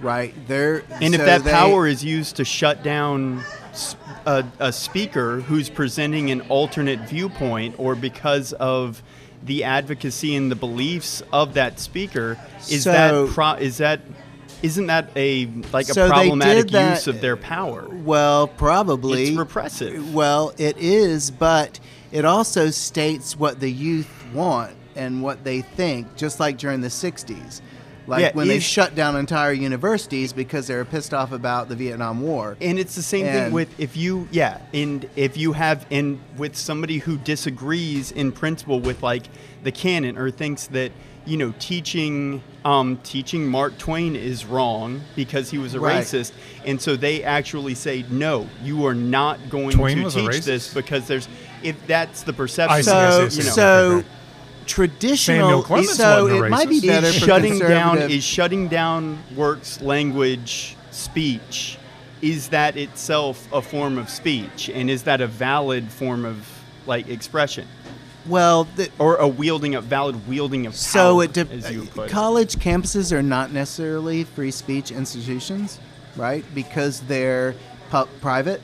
[0.00, 0.34] right?
[0.48, 3.44] They're And if that they- power is used to shut down
[4.24, 9.02] a speaker who's presenting an alternate viewpoint or because of
[9.44, 14.00] the advocacy and the beliefs of that speaker, is So- that pro- is that
[14.62, 17.86] isn't that a like a So they problematic that- use of their power?
[17.90, 20.14] well, probably It's repressive.
[20.14, 21.80] Well, it is, but
[22.12, 26.90] it also states what the youth want and what they think, just like during the
[26.90, 27.60] '60s.
[28.06, 31.76] Like Yeah, when they shut down entire universities because they were pissed off about the
[31.76, 32.56] Vietnam War.
[32.60, 36.56] And it's the same thing with if you yeah, and if you have and with
[36.56, 39.24] somebody who disagrees in principle with like
[39.62, 40.90] the canon or thinks that
[41.24, 46.04] you know teaching um, teaching Mark Twain is wrong because he was a Right.
[46.04, 46.32] racist,
[46.64, 51.06] and so they actually say no, you are not going Twain to teach this because
[51.06, 51.28] there's
[51.62, 52.76] if that's the perception.
[52.76, 53.38] I see, So, I see, I see.
[53.38, 54.08] you know, so Okay, okay.
[54.72, 55.48] Traditional.
[55.48, 56.86] Samuel Clemens so wasn't a it might be racist.
[56.86, 61.78] better is for shutting down is shutting down works language speech
[62.22, 66.48] is that itself a form of speech and is that a valid form of
[66.86, 67.66] like expression
[68.26, 68.64] well.
[68.76, 71.90] The, or a wielding of valid wielding of power So it de- as you would
[71.90, 72.12] put it.
[72.12, 75.80] college campuses are not necessarily free speech institutions,
[76.16, 76.44] right?
[76.54, 77.54] Because they're
[77.90, 78.62] pu- private.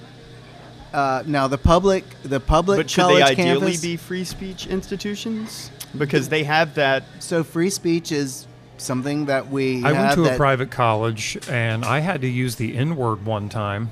[0.92, 3.80] Uh, now the public, the public but should college they ideally campus.
[3.82, 8.46] be free speech institutions because they have that so free speech is
[8.76, 9.84] something that we.
[9.84, 13.24] I went have to a private college and I had to use the N word
[13.24, 13.90] one time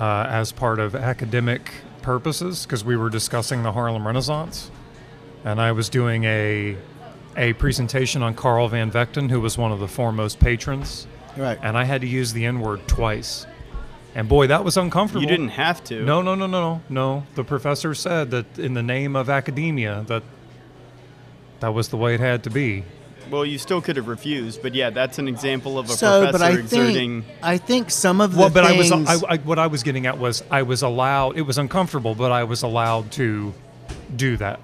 [0.00, 1.70] uh, as part of academic
[2.02, 4.70] purposes because we were discussing the Harlem Renaissance.
[5.44, 6.76] And I was doing a,
[7.36, 11.06] a presentation on Carl Van Vechten, who was one of the foremost patrons.
[11.36, 11.58] Right.
[11.62, 13.46] And I had to use the N word twice.
[14.14, 15.22] And boy, that was uncomfortable.
[15.22, 17.26] you didn't have to No, no, no, no, no, no.
[17.34, 20.22] The professor said that in the name of academia, that
[21.62, 22.84] that was the way it had to be.
[23.30, 26.32] well you still could have refused but yeah that's an example of a So, professor
[26.38, 28.92] but I exerting think I think some of the Well, but things.
[28.92, 31.36] I was I, I, what I was getting at was I was allowed.
[31.38, 33.54] It was uncomfortable, but I was allowed to
[34.14, 34.60] do that.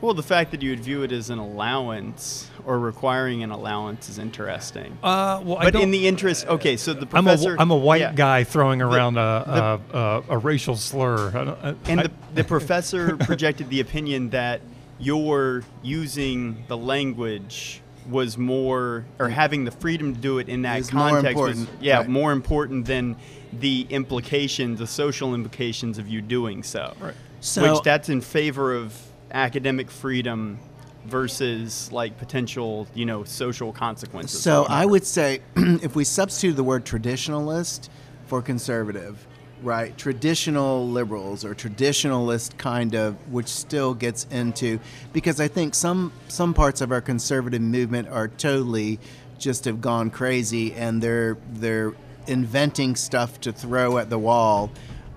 [0.00, 4.08] Well, the fact that you would view it as an allowance or requiring an allowance
[4.08, 4.98] is interesting.
[5.00, 7.56] Uh, well, but don't, in the interest, okay, so the I'm a, professor.
[7.56, 8.12] I'm a white yeah.
[8.12, 11.28] guy throwing around a, a, a, a racial slur.
[11.28, 14.60] I don't- I- And I- the, the professor projected the opinion that
[15.02, 19.32] your using the language was more, or mm.
[19.32, 22.08] having the freedom to do it in that more context was, yeah, right.
[22.08, 23.16] more important than
[23.52, 26.94] the implications, the social implications of you doing so.
[27.00, 27.14] Right.
[27.40, 28.98] So- Which that's in favor of
[29.32, 30.58] academic freedom
[31.06, 34.40] versus like potential, you know, social consequences.
[34.40, 37.88] So I would say if we substitute the word traditionalist
[38.26, 39.26] for conservative,
[39.62, 39.96] right?
[39.96, 44.80] Traditional liberals or traditionalist kind of, which still gets into
[45.12, 48.98] because I think some some parts of our conservative movement are totally
[49.38, 51.94] just have gone crazy and they're they're
[52.26, 54.70] inventing stuff to throw at the wall.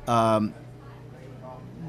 [0.08, 0.54] Um,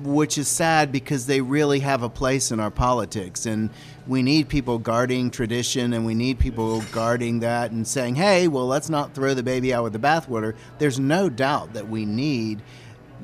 [0.03, 3.71] which is sad because they really have a place in our politics and
[4.07, 8.67] we need people guarding tradition and we need people guarding that and saying hey well
[8.67, 12.61] let's not throw the baby out with the bathwater there's no doubt that we need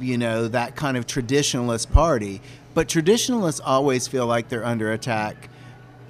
[0.00, 2.40] you know that kind of traditionalist party
[2.74, 5.48] but traditionalists always feel like they're under attack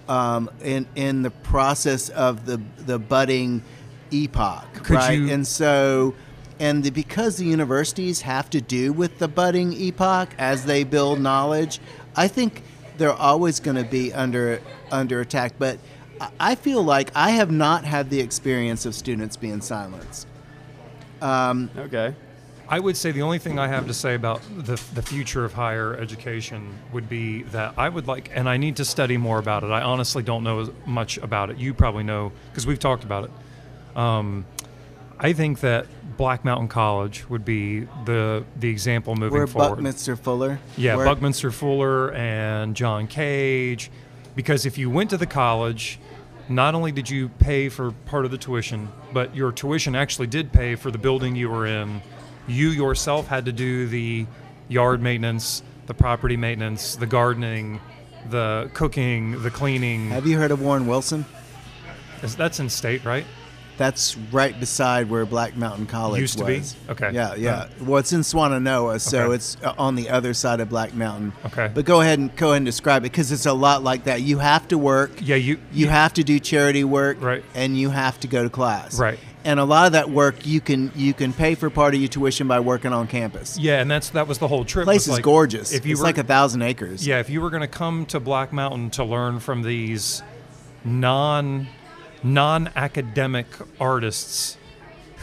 [0.09, 3.63] um, in in the process of the the budding
[4.13, 5.19] epoch, Could right?
[5.19, 6.15] you- And so,
[6.61, 11.21] and the, because the universities have to do with the budding epoch as they build
[11.21, 11.81] knowledge,
[12.15, 12.63] I think
[12.99, 15.55] they're always going to be under under attack.
[15.59, 15.79] But
[16.21, 20.27] I- I feel like I have not had the experience of students being silenced.
[21.23, 22.15] okay.
[22.69, 25.53] I would say the only thing I have to say about the, the future of
[25.53, 29.63] higher education would be that I would like, and I need to study more about
[29.63, 29.67] it.
[29.71, 31.59] I honestly don't know much about it.
[31.59, 33.99] You probably know because we've talked about it.
[33.99, 34.47] Um,
[35.19, 35.87] I think that
[36.17, 39.77] Black Mountain College would be the the example moving Where forward.
[39.77, 43.91] Buckminster Fuller, Yeah, where- Buckminster Fuller and John Cage.
[44.35, 45.99] Because if you went to the college,
[46.49, 50.53] not only did you pay for part of the tuition, but your tuition actually did
[50.53, 52.01] pay for the building you were in.
[52.47, 54.27] You yourself had to do the
[54.69, 57.79] yard maintenance, the property maintenance, the gardening,
[58.31, 60.09] the cooking, the cleaning.
[60.11, 61.25] Have you heard of Warren Wilson?
[62.23, 63.27] That's in state, right?
[63.83, 66.59] That's right beside where Black Mountain College Used to be?
[66.59, 66.77] was.
[66.89, 67.11] Okay.
[67.13, 67.53] Yeah, yeah.
[67.55, 69.35] Uh, well, it's in Swannanoa, so Okay.
[69.35, 71.33] it's uh, on the other side of Black Mountain.
[71.47, 71.69] Okay.
[71.75, 74.23] But go ahead and go ahead and describe it because it's a lot like that.
[74.23, 75.11] You have to work.
[75.21, 75.59] Yeah, you.
[75.73, 77.21] You have to do charity work.
[77.21, 77.43] Right.
[77.57, 79.01] And you have to go to class.
[79.01, 79.19] Right.
[79.45, 82.09] And a lot of that work you can you can pay for part of your
[82.09, 83.59] tuition by working on campus.
[83.59, 84.85] Yeah, and that's that was the whole trip.
[84.85, 85.73] place is like, gorgeous.
[85.73, 87.05] If you it's were, like a thousand acres.
[87.05, 90.23] Yeah, if you were going to come to Black Mountain to learn from these
[90.85, 91.67] non
[92.23, 93.47] non academic
[93.81, 94.57] artists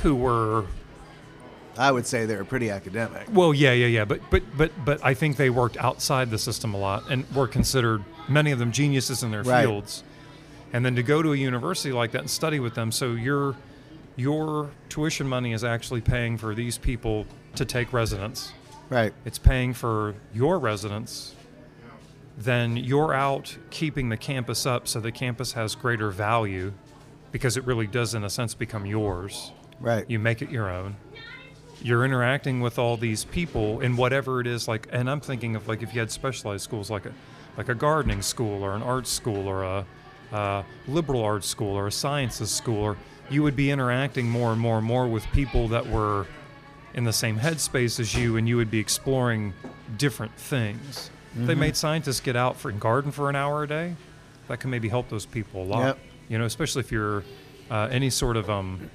[0.02, 0.66] who were
[1.78, 3.28] I would say they're pretty academic.
[3.32, 6.74] well, yeah, yeah, yeah, but but but but I think they worked outside the system
[6.74, 9.62] a lot and were considered many of them geniuses in their Right.
[9.66, 10.04] fields.
[10.74, 13.56] And then to go to a university like that and study with them, so your
[14.18, 17.26] your tuition money is actually paying for these people
[17.56, 18.52] to take residence.
[18.90, 19.14] Right.
[19.24, 21.36] it's paying for your residence,
[22.38, 26.74] then you're out keeping the campus up so the campus has greater value
[27.32, 29.52] because it really does, in a sense, become yours.
[29.80, 30.06] Right.
[30.10, 30.96] You make it your own.
[31.82, 35.68] You're interacting with all these people in whatever it is like, and I'm thinking of
[35.68, 37.14] like if you had specialized schools like a
[37.58, 39.86] like a gardening school or an art school or a
[40.32, 42.98] uh, liberal arts school or a sciences school, or
[43.30, 46.26] you would be interacting more and more and more with people that were
[46.94, 49.54] in the same headspace as you, and you would be exploring
[49.98, 51.10] different things.
[51.40, 53.96] If they made scientists get out for garden for an hour a day,
[54.48, 55.86] that can maybe help those people a lot.
[55.86, 56.00] Yep.
[56.30, 57.24] You know, especially if you're
[57.70, 58.90] uh, any sort of um,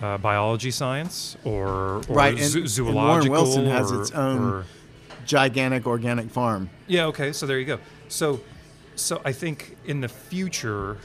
[0.00, 3.34] uh, biology science or, or Right, and- zoo- and zoological.
[3.36, 4.64] Warren Wilson has its own- or-
[5.24, 6.68] Gigantic organic farm.
[6.88, 7.04] yeah.
[7.06, 7.32] Okay.
[7.32, 7.78] So there you go.
[8.08, 8.40] So,
[8.96, 10.98] so I think in the future,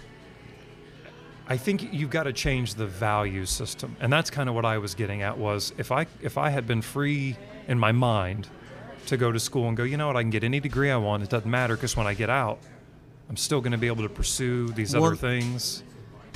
[1.47, 4.79] I think you've got to change the value system, and that's kind of what I
[4.79, 5.37] was getting at.
[5.37, 8.47] Was if I if I had been free in my mind
[9.05, 10.97] to go to school and go, you know what, I can get any degree I
[10.97, 11.21] want.
[11.21, 12.57] It doesn't matter because when I get out,
[13.29, 15.83] I'm still going to be able to pursue these Well- other things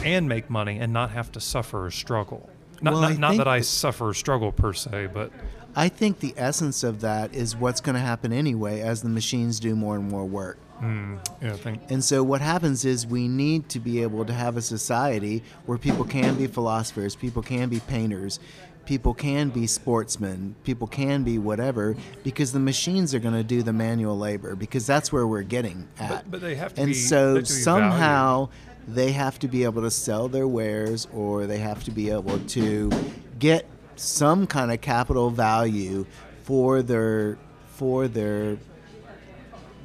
[0.04, 2.50] and make money and not have to suffer or struggle.
[2.82, 5.32] Not, Well, not, not that I that- suffer or struggle per se, but
[5.76, 9.60] I think the essence of that is what's going to happen anyway as the machines
[9.60, 10.58] do more and more work.
[10.80, 14.34] Hmm, yeah, I think And so what happens is we need to be able to
[14.34, 18.40] have a society where people can be philosophers, people can be painters,
[18.86, 23.64] people can be sportsmen, people can be whatever because the machines are going to do
[23.64, 26.30] the manual labor because that's where we're getting at.
[26.30, 28.50] but they have to and be- so they have to be somehow
[28.88, 32.40] they have to be able to sell their wares or they have to be able
[32.40, 32.92] to
[33.40, 33.66] get
[33.96, 36.06] some kind of capital value
[36.44, 38.58] for their for their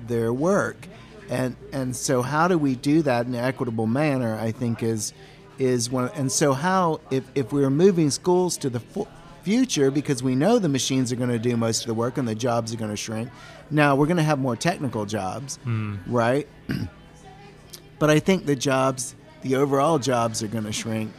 [0.07, 0.88] their work
[1.28, 4.38] and and so how do we do that in an equitable manner?
[4.38, 5.12] I think is
[5.59, 6.11] is one.
[6.14, 9.09] And so how if if we're moving schools to the fu-
[9.42, 12.26] future because we know the machines are going to do most of the work and
[12.26, 13.30] the jobs are going to shrink.
[13.70, 15.96] Now we're going to have more technical jobs, hmm.
[16.07, 16.48] right?
[17.98, 21.12] but I think the jobs, the overall jobs, are going to shrink.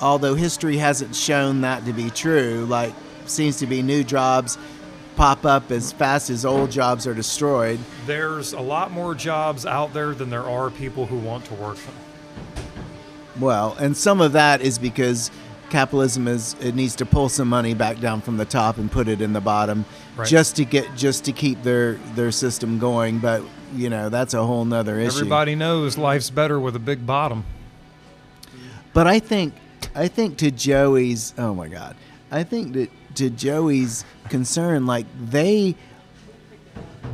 [0.00, 2.92] Although history hasn't shown that to be true, like
[3.26, 4.58] seems to be new jobs
[5.16, 7.78] pop up as fast as old jobs are destroyed.
[8.06, 11.76] There's a lot more jobs out there than there are people who want to work
[11.76, 11.94] them.
[13.40, 15.30] Well, and some of that is because
[15.70, 19.08] capitalism is it needs to pull some money back down from the top and put
[19.08, 20.28] it in the bottom Right.
[20.28, 23.42] just to get just to keep their their system going but
[23.74, 27.46] you know that's a whole nother issue Everybody knows life's better with a big bottom.
[28.92, 29.54] but i think
[29.94, 31.96] i think to joey's oh my god
[32.30, 35.74] i think that to joey's concern like they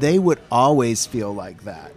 [0.01, 1.93] they would always feel like that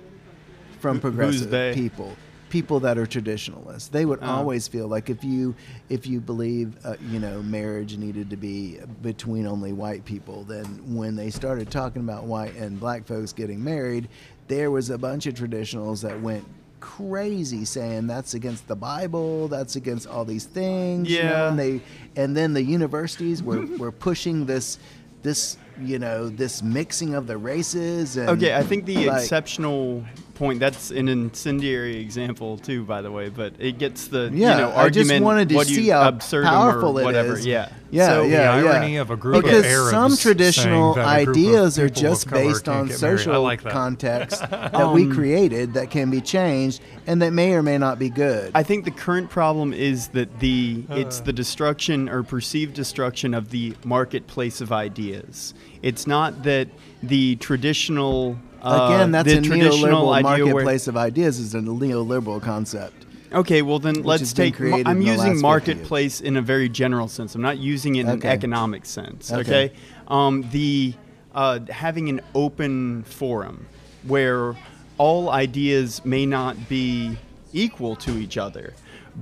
[0.80, 2.16] from progressive people
[2.52, 4.28] people that are traditionalists they would Oh.
[4.28, 5.56] always feel like if you
[5.90, 10.66] if you believe uh, you know marriage needed to be between only white people then
[10.96, 14.08] when they started talking about white and black folks getting married
[14.50, 16.44] there was a bunch of traditionals that went
[16.82, 21.50] crazy saying that's against the bible that's against all these things you know, Yeah.
[21.50, 21.82] and they
[22.16, 24.78] and then the universities were, were pushing this
[25.24, 30.04] this you know this mixing of the races and Okay, I think the like- exceptional
[30.42, 34.62] point that's an incendiary example too, by the way, but it gets the Yeah, you
[34.64, 37.34] know I just wanted to see how absurdum powerful or it whatever.
[37.34, 37.46] is.
[37.46, 38.72] Yeah, Yeah, So, yeah, the yeah.
[38.72, 41.90] irony of a group of because Arabs some saying traditional that a group ideas are
[41.90, 43.14] just based on get married.
[43.14, 43.72] I social like that.
[43.72, 48.00] context that we Um, created that can be changed and that may or may not
[48.00, 48.52] be good.
[48.56, 53.52] I think the current problem is that the it's the destruction or perceived destruction of
[53.52, 55.54] the marketplace of ideas.
[55.84, 56.68] It's not that
[57.04, 63.06] the traditional Again, that's a traditional neoliberal where- marketplace of ideas is a neoliberal concept.
[63.34, 64.60] Okay, well then let's take.
[64.60, 67.34] I'm in the last 50 using marketplace in a very general sense.
[67.34, 68.28] I'm not using it in Okay.
[68.28, 69.32] an economic sense.
[69.32, 69.40] Okay.
[69.40, 69.74] Okay,
[70.10, 70.94] um, the
[71.34, 73.68] uh, having an open forum
[74.04, 74.54] where
[74.98, 77.16] all ideas may not be
[77.54, 78.74] equal to each other,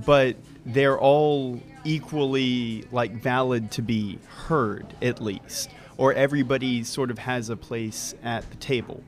[0.04, 0.34] but
[0.66, 4.18] they're all equally like valid to be
[4.48, 9.04] heard at least, or everybody sort of has a place at the table.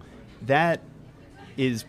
[0.46, 0.80] That
[1.56, 1.84] is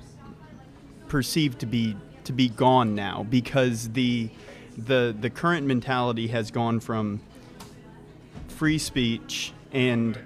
[1.08, 4.30] perceived to be to be gone now because the
[4.78, 7.20] the the current mentality has gone from
[8.48, 10.18] free speech and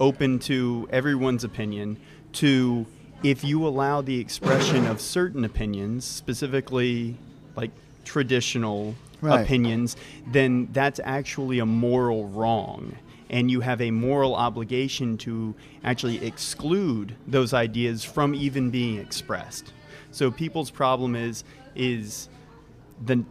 [0.00, 1.96] open to everyone's opinion
[2.32, 2.86] to
[3.22, 7.16] if you allow the expression of certain opinions specifically
[7.56, 7.70] like
[8.04, 9.40] traditional Right.
[9.40, 9.96] opinions
[10.26, 12.96] then that's actually a moral wrong
[13.30, 19.72] and you have a moral obligation to actually exclude those ideas from even being expressed
[20.10, 21.44] so people's problem is
[21.74, 22.28] is
[23.06, 23.24] the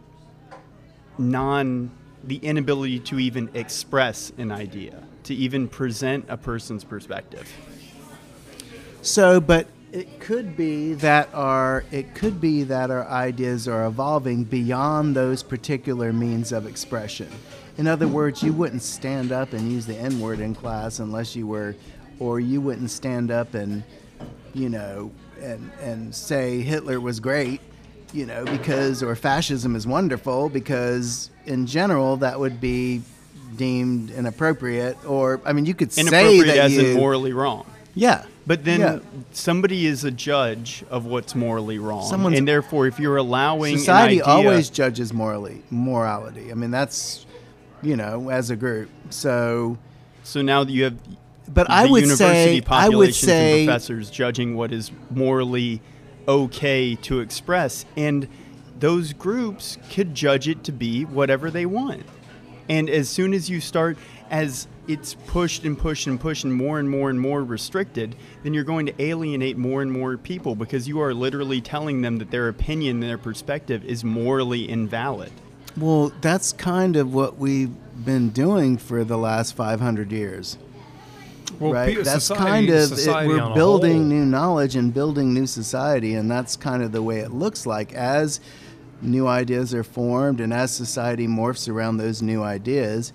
[1.18, 1.90] non
[2.24, 7.48] the inability to even express an idea to even present a person's perspective
[9.04, 14.44] So, but it could be that our it could be that our ideas are evolving
[14.44, 17.28] beyond those particular means of expression.
[17.76, 21.34] In other words, you wouldn't stand up and use the N word in class unless
[21.34, 21.74] you were,
[22.18, 23.82] or you wouldn't stand up and,
[24.54, 25.10] you know,
[25.42, 27.60] and and say Hitler was great,
[28.12, 33.02] you know, because or fascism is wonderful because in general that would be
[33.56, 34.96] deemed inappropriate.
[35.04, 38.24] Or I mean, you could say inappropriate that as you, in morally wrong yeah.
[38.46, 38.98] but then Yeah.
[39.32, 44.18] somebody is a judge of what's morally wrong Someone's- and therefore if you're allowing society
[44.18, 47.24] an idea, always judges morally morality i mean that's
[47.84, 48.90] you know as a group.
[49.10, 49.78] So
[50.22, 50.96] so now that you have
[51.46, 55.82] but i would university say i would say and professors judging what is morally
[56.26, 58.26] okay to express and
[58.78, 62.04] those groups could judge it to be whatever they want.
[62.68, 63.96] And as soon as you start
[64.30, 68.52] as it's pushed and pushed and pushed and more and more and more restricted then
[68.52, 72.30] you're going to alienate more and more people because you are literally telling them that
[72.30, 75.32] their opinion their perspective is morally invalid
[75.76, 77.72] well that's kind of what we've
[78.04, 80.58] been doing for the last 500 years.
[81.60, 81.96] Well, right?
[82.02, 86.56] That's society- kind of it, we're building new knowledge and building new society and that's
[86.56, 88.40] kind of the way it looks like as
[89.02, 93.12] new ideas are formed and as society morphs around those new ideas.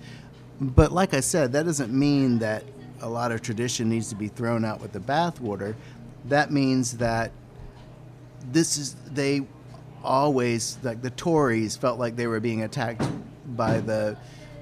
[0.60, 2.64] But like i said that doesn't mean that
[3.02, 5.74] a lot of tradition needs to be thrown out with the bathwater.
[6.26, 7.32] That means that
[8.52, 9.42] this is they
[10.02, 13.02] always like the tories felt like they were being attacked
[13.56, 14.16] by the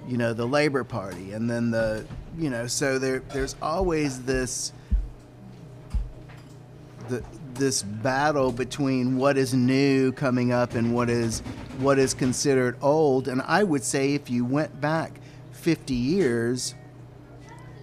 [0.06, 2.04] you know the labor party and then the
[2.36, 4.72] you know so there there's always this
[7.08, 7.22] the
[7.58, 11.40] this battle between what is new coming up and what is
[11.78, 13.28] what is considered old.
[13.28, 15.20] And I would say if you went back
[15.52, 16.74] 50 years,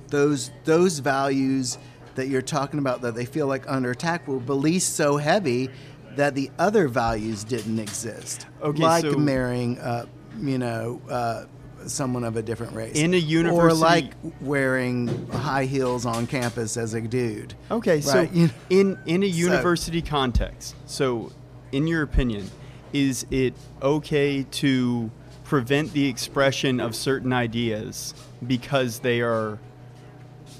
[0.07, 1.77] those those values
[2.15, 5.69] that you're talking about that they feel like under attack were beliefs so heavy
[6.16, 10.05] that the other values didn't exist, Okay, like so- marrying, uh,
[10.39, 11.45] you know, uh,
[11.88, 16.78] someone of a different race, In a university, or like wearing high heels on campus
[16.78, 17.53] as a dude.
[17.70, 18.53] Okay, so Right, you know.
[18.70, 21.32] in in a university context, so
[21.72, 22.49] in your opinion,
[22.91, 23.53] is it
[23.84, 25.11] okay to
[25.43, 28.16] prevent the expression of certain ideas
[28.47, 29.59] because they are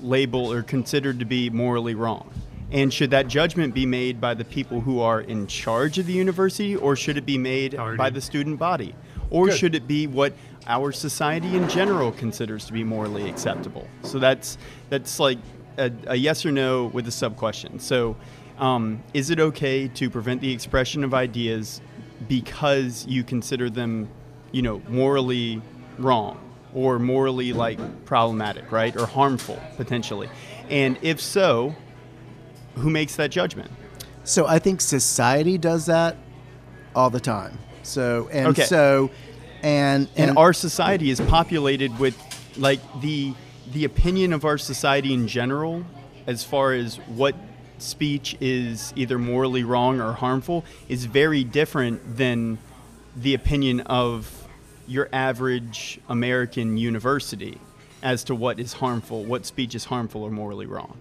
[0.04, 2.30] labeled or considered to be morally wrong?
[2.72, 6.14] And should that judgment be made by the people who are in charge of the
[6.14, 7.98] university, or should it be made Already.
[7.98, 8.96] by the student body?
[9.30, 9.58] Or Good.
[9.58, 10.34] should it be what
[10.68, 13.88] our society in general considers to be morally acceptable?
[14.04, 14.58] So that's
[14.90, 15.38] that's like
[15.78, 17.80] a, a yes or no with a sub question.
[17.80, 18.16] So,
[18.58, 21.82] um, is it okay to prevent the expression of ideas
[22.28, 24.10] because you consider them,
[24.52, 25.62] you know, morally
[25.98, 26.40] wrong
[26.74, 30.30] or morally like problematic, right, or harmful potentially?
[30.70, 31.76] And if so,
[32.76, 33.72] who makes that judgment?
[34.24, 36.18] So I think society does that
[36.96, 37.58] all the time.
[37.84, 38.64] So and Okay.
[38.64, 39.12] so
[39.62, 42.18] and and our society is populated with
[42.58, 43.34] like the
[43.72, 45.84] the opinion of our society in general
[46.28, 47.36] as far as what
[47.78, 52.58] speech is either morally wrong or harmful is very different than
[53.16, 54.48] the opinion of
[54.88, 57.58] your average American university
[58.04, 60.96] as to what is harmful, what speech is harmful or morally wrong.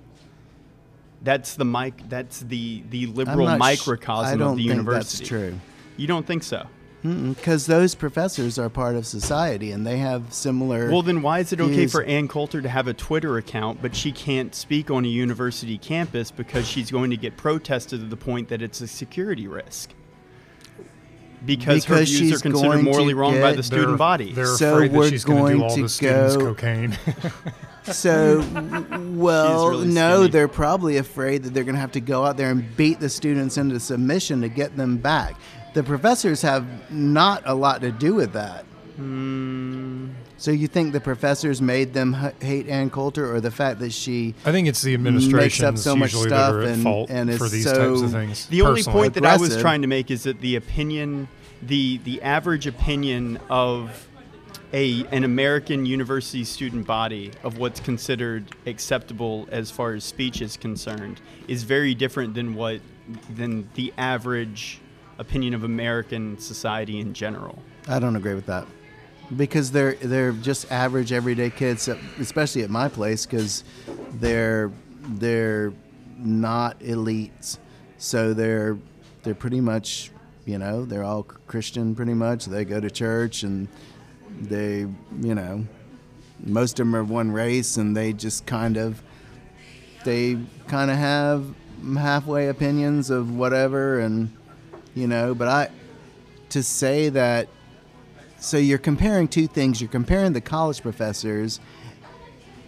[1.24, 2.08] That's the mic.
[2.08, 5.18] That's the the liberal not sh- microcosm I don't of the think university.
[5.18, 5.60] that's true.
[5.96, 6.66] You don't think so?
[7.02, 10.90] Because those professors are part of society and they have similar.
[10.90, 11.92] Well, then why is it okay views.
[11.92, 15.76] for Ann Coulter to have a Twitter account, but she can't speak on a university
[15.76, 19.90] campus because she's going to get protested to the point that it's a security risk?
[21.44, 24.32] Because, her views are considered morally wrong by the student body.
[24.32, 26.96] They're So afraid that we're she's going to do all to the students' go- cocaine.
[27.84, 28.38] So,
[29.14, 30.30] well, really no, skinny.
[30.30, 33.08] they're probably afraid that they're going to have to go out there and beat the
[33.08, 35.36] students into submission to get them back.
[35.74, 38.64] The professors have not a lot to do with that.
[38.96, 40.10] Hmm.
[40.36, 43.92] So you think the professors made them h- hate Ann Coulter, or the fact that
[43.92, 46.82] she I think it's the makes administration's up so much stuff that are at and-
[46.82, 48.46] fault and is for these so- types of things.
[48.46, 49.00] The only personally.
[49.00, 51.28] point that I was trying to make is that the opinion,
[51.62, 54.06] the the average opinion of
[54.74, 60.56] a an American university student body of what's considered acceptable as far as speech is
[60.56, 62.80] concerned is very different than what
[63.36, 64.80] than the average
[65.18, 67.56] opinion of American society in general.
[67.86, 68.66] I don't agree with that
[69.36, 73.62] because they're they're just average everyday kids, uh, especially at my place, because
[74.14, 74.72] they're
[75.02, 75.72] they're
[76.16, 77.58] not elites,
[77.96, 78.76] so they're
[79.22, 80.10] they're pretty much
[80.46, 82.46] you know they're all Christian pretty much.
[82.46, 83.68] They go to church and
[84.40, 84.86] they
[85.20, 85.64] you know
[86.40, 89.02] most of them are one race and they just kind of
[90.04, 91.54] they kind of have
[91.96, 94.34] halfway opinions of whatever and
[94.94, 95.70] you know but i
[96.48, 97.48] to say that
[98.44, 99.80] so you're comparing two things.
[99.80, 101.60] You're comparing the college professors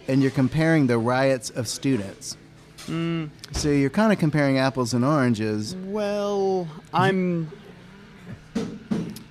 [0.08, 2.38] and you're comparing the riots of students.
[2.86, 3.28] Mm.
[3.52, 5.76] So you're kind of comparing apples and oranges.
[5.76, 7.52] Well, I'm.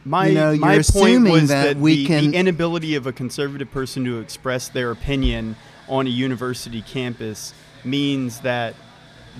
[0.08, 3.12] My, You know, my point was that that, we the, can- the inability of a
[3.12, 5.56] conservative person to express their opinion
[5.88, 7.54] on a university campus
[7.84, 8.76] means that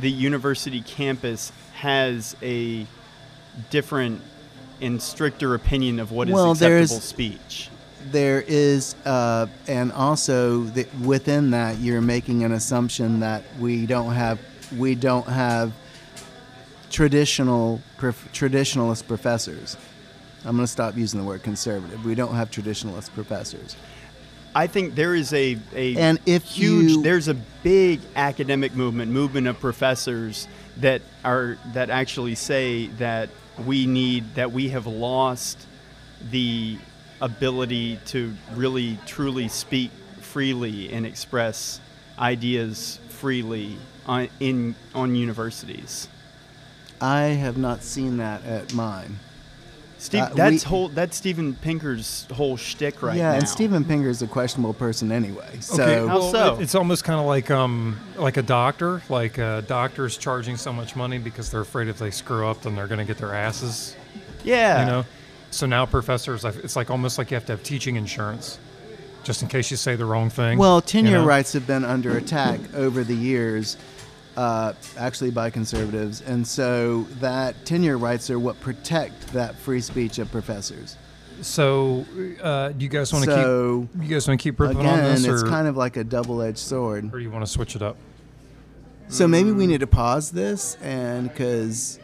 [0.02, 2.86] the university campus has a
[3.70, 4.22] different
[4.82, 7.70] and stricter opinion of what is Well, there's- acceptable speech.
[8.12, 14.14] there is uh, and also that within that you're making an assumption that we don't
[14.14, 14.40] have
[14.78, 15.72] we don't have
[16.90, 19.78] traditional prof- traditionalist professors
[20.46, 22.04] i'm going to stop using the word conservative.
[22.06, 23.76] We don't have traditionalist professors.
[24.54, 29.12] I think there is a, a And if huge you- there's a big academic movement
[29.12, 33.30] movement of professors that are that actually say that
[33.66, 35.58] we need that we have lost
[36.32, 36.78] the
[37.22, 39.92] ability to really truly speak
[40.22, 41.80] freely and express
[42.20, 46.08] ideas freely on, in on universities.
[47.02, 49.18] i have not seen that at mine
[50.06, 53.38] Steve, Uh, that's we- whole that's Steven Pinker's whole shtick right yeah now.
[53.40, 56.56] and Steven Pinker is a questionable person anyway so okay, How well, so?
[56.56, 60.72] it- it's almost kind of like um like a doctor, like uh, doctors charging so
[60.72, 63.34] much money because they're afraid if they screw up, then they're going to get their
[63.34, 63.96] asses.
[64.44, 65.06] yeah, You know,
[65.52, 68.58] so now professors, it's like almost like you have to have teaching insurance,
[69.24, 70.58] just in case you say the wrong thing.
[70.58, 71.26] Well, you tenure know?
[71.26, 73.76] rights have been under attack over the years,
[74.38, 80.20] uh, actually by conservatives, and so that tenure rights are what protect that free speech
[80.20, 80.98] of professors.
[81.42, 82.06] So,
[82.42, 84.04] uh, do you guys want to So keep?
[84.04, 86.04] You guys want to keep ripping on again, this, it's or, kind of like a
[86.04, 87.14] double-edged sword.
[87.14, 87.98] or you want to switch it up?
[89.08, 92.00] So maybe we need to pause this and because,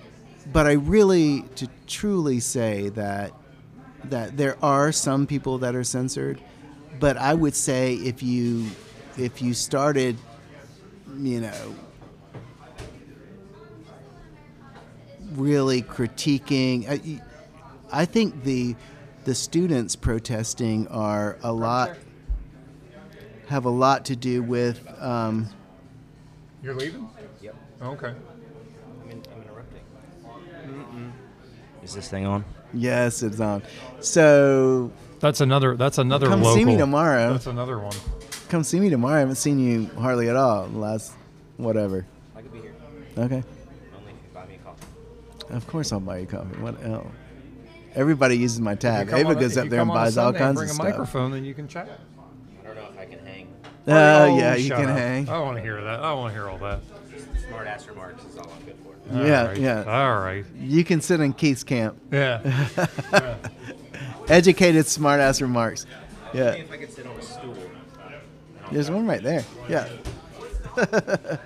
[0.53, 3.34] but I really to truly say that
[4.05, 6.41] that there are some people that are censored,
[6.99, 8.67] but I would say if you
[9.17, 10.17] if you started,
[11.17, 11.75] you know,
[15.32, 18.75] really critiquing, I, I think the
[19.23, 21.95] the students protesting are a lot
[23.51, 24.82] have a lot to do with.
[25.01, 25.47] Um,
[26.63, 27.09] You're leaving?
[27.41, 27.55] Yep.
[27.82, 28.07] Okay.
[28.07, 31.13] I'm, in, I'm interrupting.
[31.84, 32.45] Is this thing on?
[32.73, 33.61] Yes, it's on.
[33.99, 35.75] So That's another.
[35.75, 36.55] That's another come local.
[36.55, 37.34] see me tomorrow.
[37.34, 37.95] That's another one.
[38.47, 39.17] Come see me tomorrow.
[39.17, 41.13] I haven't seen you hardly at all the last
[41.57, 42.05] whatever.
[42.36, 42.73] I could be here.
[43.17, 43.43] Okay.
[45.51, 46.57] Of course I'll buy you coffee.
[46.59, 47.07] What else?
[47.93, 49.09] Everybody uses my If you tab.
[49.13, 50.69] Ava on goes up there and come on a buys all Sunday and kinds bring
[50.69, 51.89] of a microphone, then you can chat.
[52.63, 53.47] I don't know if I can hang.
[53.87, 54.97] Oh, Oh, yeah, you can up.
[54.97, 55.27] hang.
[55.29, 55.99] I want to hear that.
[55.99, 56.79] I want to hear all that.
[57.47, 59.13] Smart ass remarks is all I'm good for.
[59.17, 59.57] All Yeah, right.
[59.57, 59.83] yeah.
[59.83, 60.45] All right.
[60.57, 61.99] You can sit in Keith's camp.
[62.11, 62.67] Yeah.
[64.29, 65.85] Educated, smart ass remarks.
[66.33, 66.51] Yeah.
[66.51, 67.57] If I could sit on a stool.
[68.71, 69.43] There's one right there.
[69.67, 69.89] Yeah.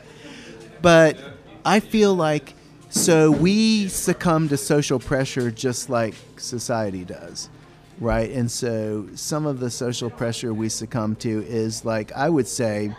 [0.82, 1.18] but
[1.66, 2.54] I feel like
[2.90, 7.50] so we succumb to social pressure just like society does.
[8.00, 8.30] Right?
[8.32, 12.94] And so some of the social pressure we succumb to is like I would say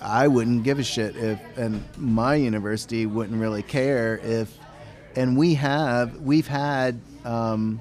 [0.00, 4.56] I wouldn't give a shit if and my university wouldn't really care if
[5.14, 7.80] and we have we've had um,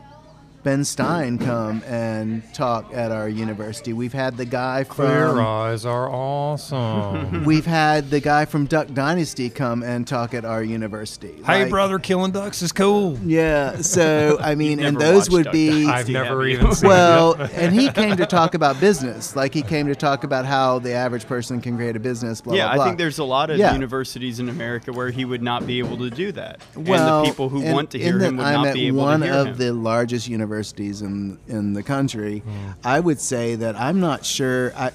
[0.61, 3.93] Ben Stein come and talk at our university.
[3.93, 7.43] We've had the guy Clear from eyes are awesome.
[7.45, 11.35] we've had the guy from Duck Dynasty come and talk at our university.
[11.45, 13.17] hey, Like, brother, killing ducks is cool.
[13.23, 13.77] Yeah.
[13.77, 15.87] So I mean, and never those watched would Duck be Dynasty.
[15.91, 16.57] I've have never you?
[16.57, 17.51] even seen well, it.
[17.55, 19.37] and he came to talk about business.
[19.37, 22.41] Like he came to talk about how the average person can create a business.
[22.41, 22.83] Blah yeah, blah blah.
[22.83, 23.71] I think there's a lot of Yeah.
[23.73, 26.59] universities in America where he would not be able to do that.
[26.75, 28.73] well, and the people who and- want to hear and him would I'm not at
[28.73, 29.55] be able one to hear of him.
[29.57, 30.27] the largest
[30.59, 32.43] universities in in the country.
[32.83, 34.73] I would say that I'm not sure.
[34.75, 34.91] I,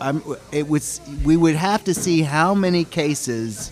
[0.00, 0.22] I'm.
[0.52, 1.00] It was.
[1.24, 3.70] We would have to see how many cases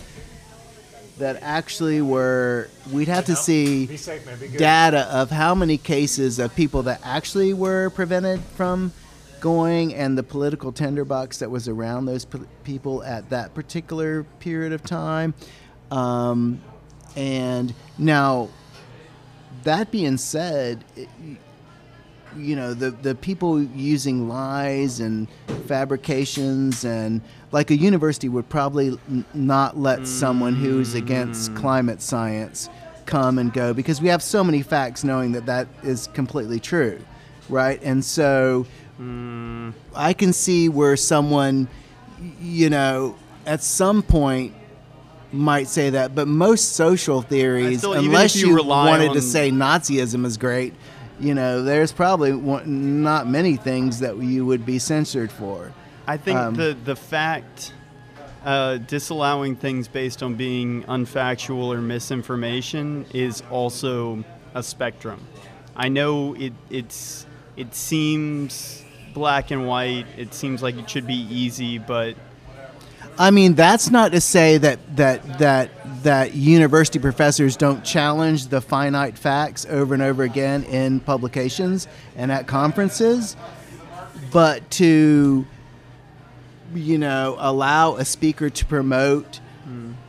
[1.17, 2.69] that actually were.
[2.91, 4.39] We'd have to see safe, man.
[4.57, 8.91] Data of how many cases of people that actually were prevented from
[9.41, 14.73] going and the political tinderbox that was around those p- people at that particular period
[14.73, 15.35] of time.
[15.91, 16.61] Um,
[17.15, 18.49] and now,
[19.65, 21.09] that being said, it,
[22.37, 25.27] you know the the people using lies and
[25.67, 27.21] fabrications and
[27.53, 31.55] like a university would probably n- not let someone who's against mm.
[31.55, 32.69] climate science
[33.05, 36.99] come and go because we have so many facts knowing that that is completely true
[37.49, 37.81] right?
[37.83, 38.65] And so
[38.99, 39.73] mm.
[39.93, 41.67] i can see where someone
[42.39, 44.53] you know at some point
[45.35, 50.25] might say that but most social theories still- unless you you wanted to say nazism
[50.25, 50.73] is great
[51.19, 55.71] you know there's probably one, not many things that you would be censored for
[56.07, 57.73] I think Um, the the fact
[58.45, 64.23] uh, disallowing things based on being unfactual or misinformation is also
[64.53, 65.19] a spectrum.
[65.75, 67.25] I know it it's
[67.57, 68.83] it seems
[69.15, 70.05] black and white.
[70.15, 72.15] It seems like it should be easy, but
[73.17, 78.61] I mean, that's not to say that that that that university professors don't challenge the
[78.61, 83.35] finite facts over and over again in publications and at conferences,
[84.31, 85.45] but to
[86.73, 89.39] you know allow a speaker to promote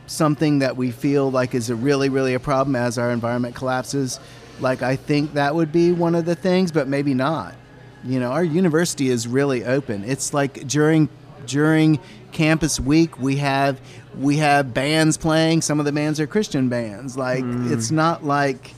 [0.05, 4.19] something that we feel like is a really really a problem as our environment collapses
[4.59, 7.53] like i think that would be one of the things but maybe not.
[8.03, 10.03] You know our university is really open.
[10.03, 11.09] It's like during
[11.47, 11.99] during
[12.31, 13.79] campus week we have
[14.17, 18.73] we have bands playing some of the bands are christian bands like it's not like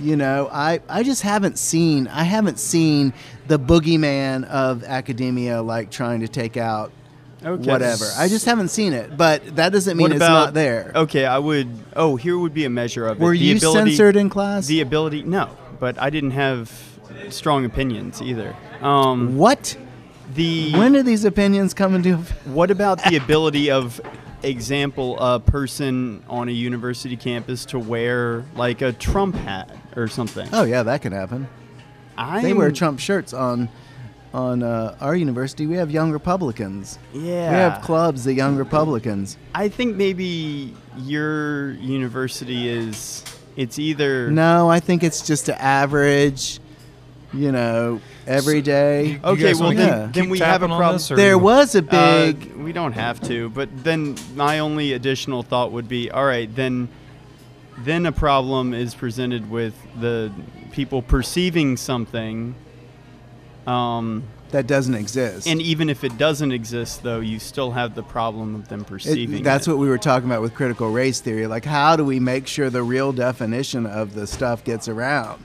[0.00, 3.12] you know i i just haven't seen i haven't seen
[3.48, 6.92] the boogeyman of academia like trying to take out
[7.42, 7.70] Okay.
[7.70, 11.24] whatever i just haven't seen it but that doesn't mean what it's not there Okay,
[11.24, 11.68] I would.
[11.96, 13.24] Oh, here would be a measure of it.
[13.24, 15.48] were The you ability- censored in class The ability, no,
[15.78, 16.70] but I didn't have
[17.30, 18.54] strong opinions either.
[18.82, 19.74] Um, what
[20.34, 22.46] the when do these opinions come into effect?
[22.46, 24.00] What about the ability of,
[24.42, 30.48] example, a person on a university campus to wear like a Trump hat or something?
[30.52, 31.48] oh yeah that could happen
[32.16, 33.68] I they wear trump shirts on
[34.32, 36.98] on uh, our university, we have young Republicans.
[37.12, 37.50] Yeah.
[37.50, 39.36] We have clubs, the young Republicans.
[39.54, 43.24] I think maybe your university is
[43.56, 46.60] it's either No, I think it's just an average,
[47.32, 49.06] you know, every day.
[49.12, 49.76] You Okay, guys well then-
[50.06, 50.94] keep- then keep we have a problem.
[50.94, 51.82] this, There you- was a Uh,
[52.32, 52.52] big.
[52.56, 56.88] we don't have to, but then my only additional thought would be, all right, then
[57.82, 60.30] then a problem is presented with the
[60.70, 62.54] people perceiving something.
[63.66, 65.46] Um, that doesn't exist.
[65.46, 68.86] and even if it doesn't exist, though, you still have the problem of them It-
[68.88, 69.42] perceiving.
[69.44, 69.70] that's it.
[69.70, 71.46] what we were talking about with critical race theory.
[71.46, 75.44] Like, how do we make sure the real definition of the stuff gets around?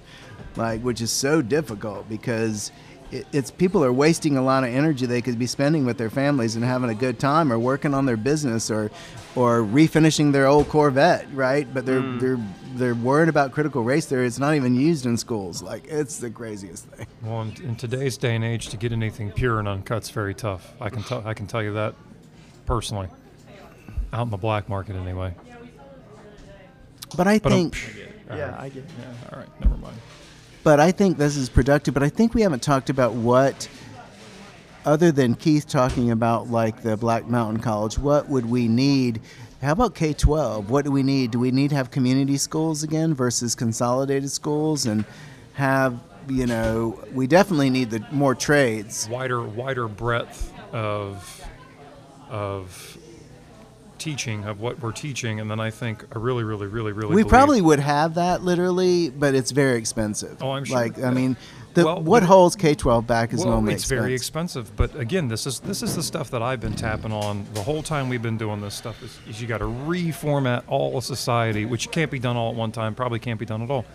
[0.56, 2.72] Like, which is so difficult because
[3.12, 6.10] it, it's people are wasting a lot of energy they could be spending with their
[6.10, 8.90] families and having a good time, or working on their business, or
[9.36, 11.72] or refinishing their old Corvette, right?
[11.74, 12.20] But they're mm.
[12.20, 12.40] they're
[12.76, 14.28] they're worried about critical race theory.
[14.28, 15.62] It's not even used in schools.
[15.62, 17.08] Like, it's the craziest thing.
[17.24, 20.74] Well, in, in today's day and age, to get anything pure and uncut's very tough.
[20.82, 21.26] I can tell.
[21.26, 21.96] I can tell you that
[22.66, 23.08] personally.
[24.14, 25.34] Out in the black market, anyway.
[27.18, 27.78] But I But think.
[28.30, 28.84] Yeah, I get.
[28.84, 28.90] It.
[29.00, 29.30] Yeah.
[29.32, 29.62] All right.
[29.62, 29.96] Never mind.
[30.66, 31.94] But I think this is productive.
[31.94, 33.70] But I think we haven't talked about what,
[34.84, 39.22] other than Keith talking about like the Black Mountain College, what would we need?
[39.62, 40.72] How about K 12?
[40.72, 41.30] What do we need?
[41.30, 45.06] Do we need to have community schools again versus consolidated schools and
[45.54, 49.08] have, you know, we definitely need the more trades.
[49.08, 51.46] Wider, wider breadth of,
[52.28, 52.95] of
[54.06, 57.10] teaching of what we're teaching, and then I think I really, really, really, really.
[57.16, 60.38] We believe- probably would have that literally, but it's very expensive.
[60.44, 60.78] Oh, I'm sure.
[60.78, 61.36] Like, I mean,
[61.74, 64.96] the, Well, what but- holds K 12 back is well, normally it's very expensive, but
[64.96, 68.08] again, this is this is the stuff that I've been tapping on the whole time
[68.08, 69.02] we've been doing this stuff.
[69.02, 72.56] Is, is you got to reformat all of society, which can't be done all at
[72.56, 72.94] one time.
[72.94, 73.86] Probably can't be done at all.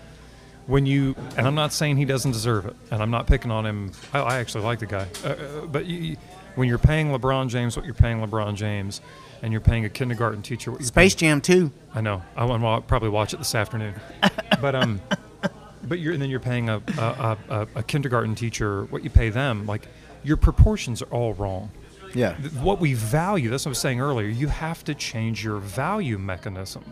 [0.67, 3.65] When you and I'm not saying he doesn't deserve it, and I'm not picking on
[3.65, 3.93] him.
[4.13, 5.37] I, I actually like the guy, uh, uh,
[5.67, 6.17] but you-
[6.57, 9.01] when you're paying LeBron James what you're paying LeBron James,
[9.43, 11.70] and you're paying a kindergarten teacher what you're Space Jam 2.
[11.95, 12.22] I know.
[12.36, 13.95] I want to probably watch it this afternoon.
[14.61, 15.01] but um,
[15.84, 19.11] but you're and then you're paying a a, a, a a kindergarten teacher what you
[19.11, 19.66] pay them.
[19.66, 19.88] Like
[20.22, 21.70] your proportions are all wrong.
[22.14, 22.34] Yeah.
[22.61, 23.51] What we value.
[23.51, 24.28] That's what I was saying earlier.
[24.28, 26.84] You have to change your value mechanism.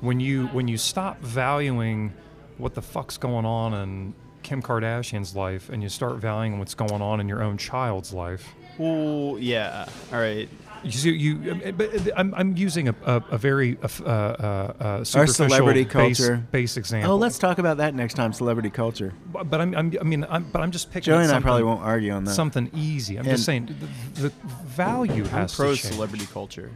[0.00, 2.12] When you when you stop valuing
[2.58, 7.02] what the fuck's going on in Kim Kardashian's life and you start valuing what's going
[7.02, 8.54] on in your own child's life.
[8.78, 9.86] Well, yeah.
[10.12, 10.48] All right.
[10.84, 15.04] You, see, you um, but I'm, I'm using a, a, a very uh, uh, uh,
[15.04, 16.46] superficial celebrity base, culture.
[16.52, 17.12] base example.
[17.12, 18.32] Oh, let's talk about that next time.
[18.32, 19.12] Celebrity culture.
[19.32, 21.06] But, but I'm, I'm, I mean, I'm, but I'm just picking.
[21.06, 22.34] Joey and I something- probably won't argue on that.
[22.34, 23.16] Something easy.
[23.16, 23.74] I'm And- just saying
[24.14, 24.32] the, the
[24.64, 25.94] value I'm has pro to change.
[25.94, 26.70] celebrity culture.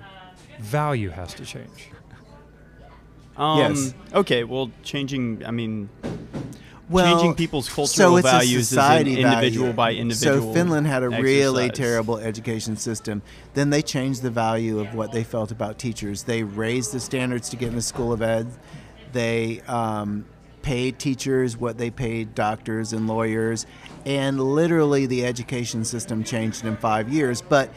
[0.59, 1.91] Value has to change.
[3.37, 3.95] Um, Yes.
[4.13, 4.45] Okay.
[4.45, 5.45] Well, changing.
[5.47, 5.89] I mean,
[6.91, 9.73] well, changing people's cultural so values is an individual value.
[9.73, 10.49] by individual.
[10.49, 13.23] So Finland had a really terrible education system.
[13.55, 16.25] Then they changed the value of what they felt about teachers.
[16.25, 18.49] They raised the standards to get in the school of ed.
[19.13, 20.27] They um,
[20.63, 23.67] paid teachers what they paid doctors and lawyers,
[24.05, 27.41] and literally the education system changed in five years.
[27.41, 27.73] But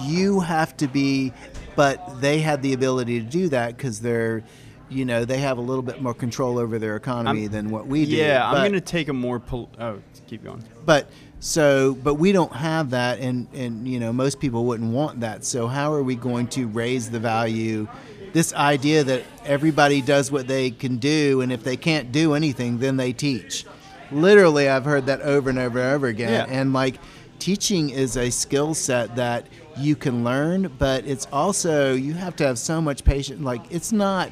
[0.00, 1.32] you have to be,
[1.76, 4.42] but they had the ability to do that because they're.
[4.88, 7.86] You know, they have a little bit more control over their economy I'm- than what
[7.86, 8.12] we do.
[8.16, 9.40] Yeah, but- I'm going to take a more.
[9.40, 10.62] Pol- oh, keep going.
[10.84, 11.08] but
[11.38, 15.44] so but we don't have that and and you know most people wouldn't want that
[15.44, 17.86] so how are we going to raise the value
[18.32, 22.78] this idea that everybody does what they can do and if they can't do anything
[22.78, 23.66] then they teach
[24.10, 26.58] literally i've heard that over and over and over again Yeah.
[26.60, 26.96] and like
[27.38, 32.46] teaching is a skill set that you can learn but it's also you have to
[32.46, 34.30] have so much patience like it's not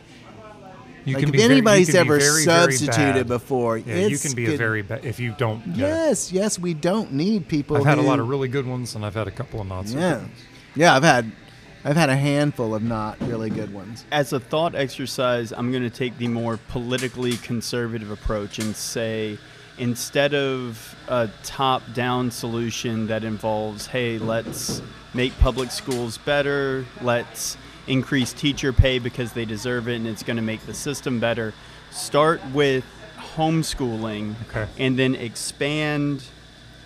[1.05, 2.45] You like can if be very- you anybody's can be ever very, very
[2.77, 3.27] substituted bad.
[3.29, 5.65] before Yeah, you can be a very bad if you don't.
[5.75, 5.79] get it.
[5.79, 9.05] yes yes we don't need people I've had a lot of really good ones, and
[9.05, 10.39] I've had a couple of not so yeah good ones.
[10.77, 11.31] yeah i've had
[11.85, 15.83] i've had a handful of not really good ones As a thought exercise, I'm going
[15.83, 19.37] to take the more politically conservative approach and say
[19.77, 24.81] instead of a top down solution that involves, hey, let's
[25.15, 30.37] make public schools better, let's increase teacher pay because they deserve it and it's going
[30.37, 31.53] to make the system better,
[31.91, 32.85] start with
[33.37, 34.67] homeschooling Okay.
[34.79, 36.23] and then expand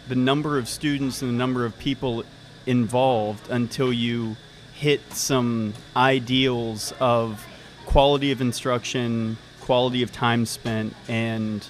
[0.09, 2.25] the number of students and the number of people
[2.67, 4.37] involved until you
[4.75, 7.47] hit some ideals of
[7.87, 11.67] quality of instruction, quality of time spent, and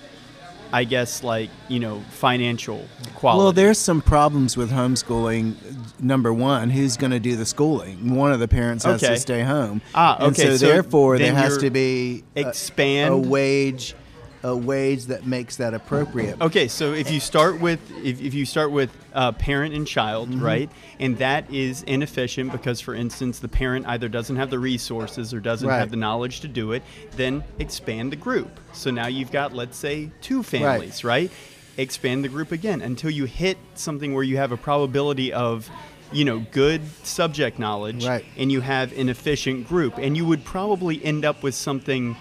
[0.73, 3.39] I guess like you know financial quality.
[3.43, 5.55] well there's some problems with homeschooling
[6.01, 9.14] number one who's going to do the schooling one of the parents has Okay.
[9.14, 13.16] to stay home Ah, and so, so therefore there has to be a- expand- a,
[13.16, 13.95] wage
[14.43, 16.41] a wage that makes that appropriate.
[16.41, 20.32] Okay, so if you start with if, if you start with uh, parent and child,
[20.34, 20.70] right,
[21.01, 25.41] and that is inefficient because, for instance, the parent either doesn't have the resources or
[25.41, 25.78] doesn't Right.
[25.78, 26.82] have the knowledge to do it,
[27.16, 28.61] then expand the group.
[28.72, 31.30] So now you've got, let's say, two families, right?
[31.76, 35.68] Expand the group again until you hit something where you have a probability of,
[36.12, 38.24] you know, good subject knowledge, Right.
[38.36, 42.16] and you have an efficient group, and you would probably end up with something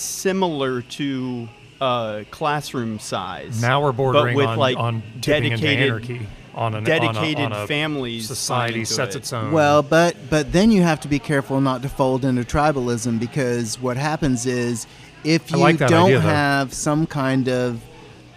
[0.00, 1.48] similar to
[1.80, 3.60] uh, classroom size.
[3.60, 6.26] Now we're bordering but with on, like on tipping into dedicated, anarchy.
[6.54, 9.18] On an, dedicated on a, on a families society sets it.
[9.18, 9.52] its own.
[9.52, 13.78] Well, but but then you have to be careful not to fold into tribalism because
[13.80, 14.86] what happens is
[15.22, 17.82] if you like don't idea, have some kind of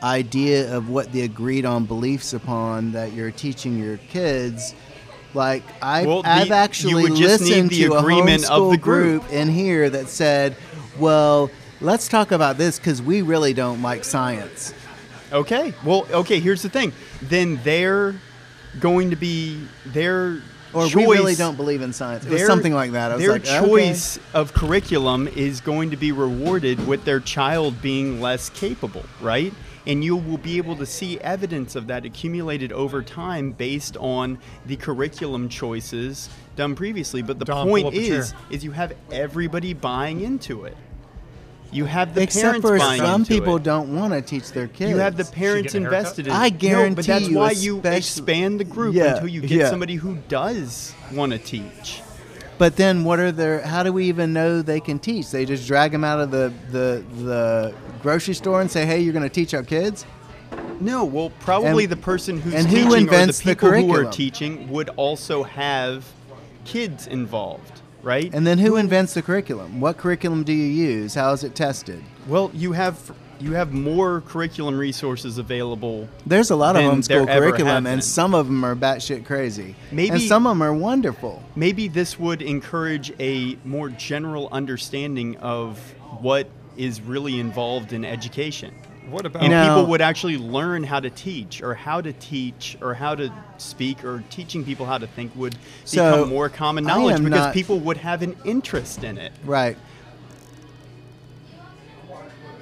[0.03, 4.73] idea of what the agreed on beliefs upon that you're teaching your kids
[5.33, 8.71] like I've, Well, the- I've actually would just listened the to a agreement of homeschool
[8.71, 9.31] the group.
[9.31, 10.55] in here that said
[10.99, 11.49] well
[11.81, 14.73] let's talk about this because we really don't like science
[15.31, 15.73] Okay.
[15.83, 16.39] Well, okay.
[16.39, 16.93] Here's the thing.
[17.21, 18.15] Then they're
[18.79, 20.41] going to be their
[20.73, 23.15] or choice, we really don't believe in science it was their- something like that I
[23.15, 23.67] was their like, okay.
[23.67, 29.51] choice of curriculum is going to be rewarded with their child being less capable, right?
[29.87, 34.37] And you will be able to see evidence of that accumulated over time based on
[34.67, 37.23] the curriculum choices done previously.
[37.23, 40.77] But the Don, pull point is, is you have everybody buying into it.
[41.71, 43.63] You have the except parents for buying some into people it.
[43.63, 45.99] don't want to teach their kids You have the parents getting a haircut?
[45.99, 46.51] invested in I it.
[46.53, 49.51] no, but guarantee that's you, why you especially- expand the group Yeah, until you get
[49.51, 49.69] yeah.
[49.69, 52.01] somebody who does want to teach.
[52.57, 53.61] But then, what are their?
[53.61, 55.31] How do we even know they can teach?
[55.31, 59.13] They just drag them out of the the, the grocery store and say, "Hey, you're
[59.13, 60.05] going to teach our kids."
[60.81, 63.69] No, well, probably And- the person who's and who teaching invents or the the people
[63.69, 64.11] who are curriculum?
[64.11, 66.03] teaching would also have
[66.65, 68.33] kids involved, right?
[68.33, 69.79] And then, who invents the curriculum?
[69.79, 71.15] What curriculum do you use?
[71.15, 72.03] How is it tested?
[72.27, 76.09] well, you have you have more curriculum resources available.
[76.25, 79.75] There's a lot of homeschool curriculum, and some of them are batshit crazy.
[79.91, 81.41] Maybe- and some of them are wonderful.
[81.55, 85.77] Maybe this would encourage a more general understanding of
[86.19, 88.73] what is really involved in education.
[89.11, 92.13] What about and You know- people would actually learn how to teach or how to
[92.13, 95.55] teach or how to speak or teaching people how to think would
[95.85, 99.77] So, become more common knowledge because not- people would have an interest in it Right.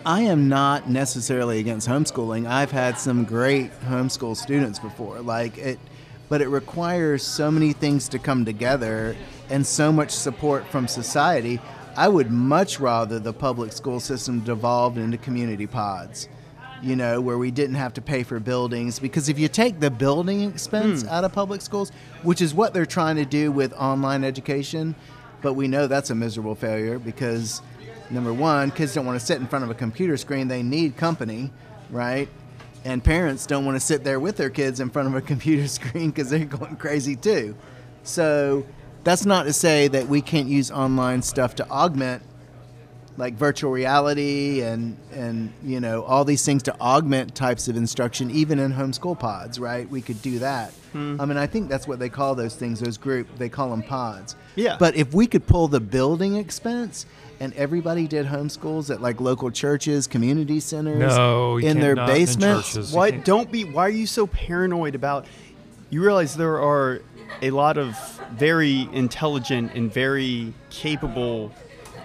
[0.06, 2.48] I am not necessarily against homeschooling.
[2.48, 5.20] I've had some great homeschool students before.
[5.20, 5.80] Like it
[6.30, 9.16] but it requires so many things to come together
[9.50, 11.60] and so much support from society.
[11.96, 16.28] I would much rather the public school system devolved into community pods.
[16.82, 19.90] You know, where we didn't have to pay for buildings because if you take the
[19.90, 21.10] building expense hmm.
[21.10, 24.94] out of public schools, which is what they're trying to do with online education,
[25.42, 27.62] but we know that's a miserable failure because
[28.10, 30.48] number one, kids don't want to sit in front of a computer screen.
[30.48, 31.52] They need company,
[31.90, 32.30] right?
[32.86, 35.68] And parents don't want to sit there with their kids in front of a computer
[35.68, 37.56] screen because they're going crazy too.
[38.04, 38.66] So
[39.04, 42.24] that's not to say that we can't use online stuff to augment
[43.18, 48.30] like virtual reality and and you know all these things to augment types of instruction
[48.32, 51.20] even in homeschool pods right we could do that hmm.
[51.20, 53.84] i mean i think that's what they call those things those group they call them
[53.84, 54.78] pods Yeah.
[54.80, 57.06] but if we could pull the building expense
[57.40, 62.74] and everybody did homeschools at like local churches community centers No, in their in basements
[62.74, 62.94] churches.
[62.94, 65.26] Why don't be why are you so paranoid about
[65.90, 67.02] you realize there are
[67.42, 67.96] a lot of
[68.32, 71.52] very intelligent and very capable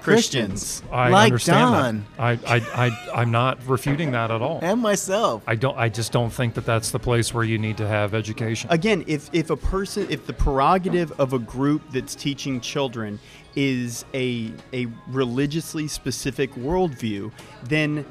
[0.02, 2.46] christians, I like understand Don that.
[2.46, 4.60] I, I, I, I'm not refuting that at all.
[4.62, 5.76] and myself I don't.
[5.76, 8.70] I just don't think that that's the place where you need to have education.
[8.70, 13.18] again if if a person if the prerogative of a group that's teaching children
[13.54, 17.30] is a a religiously specific worldview
[17.64, 18.04] then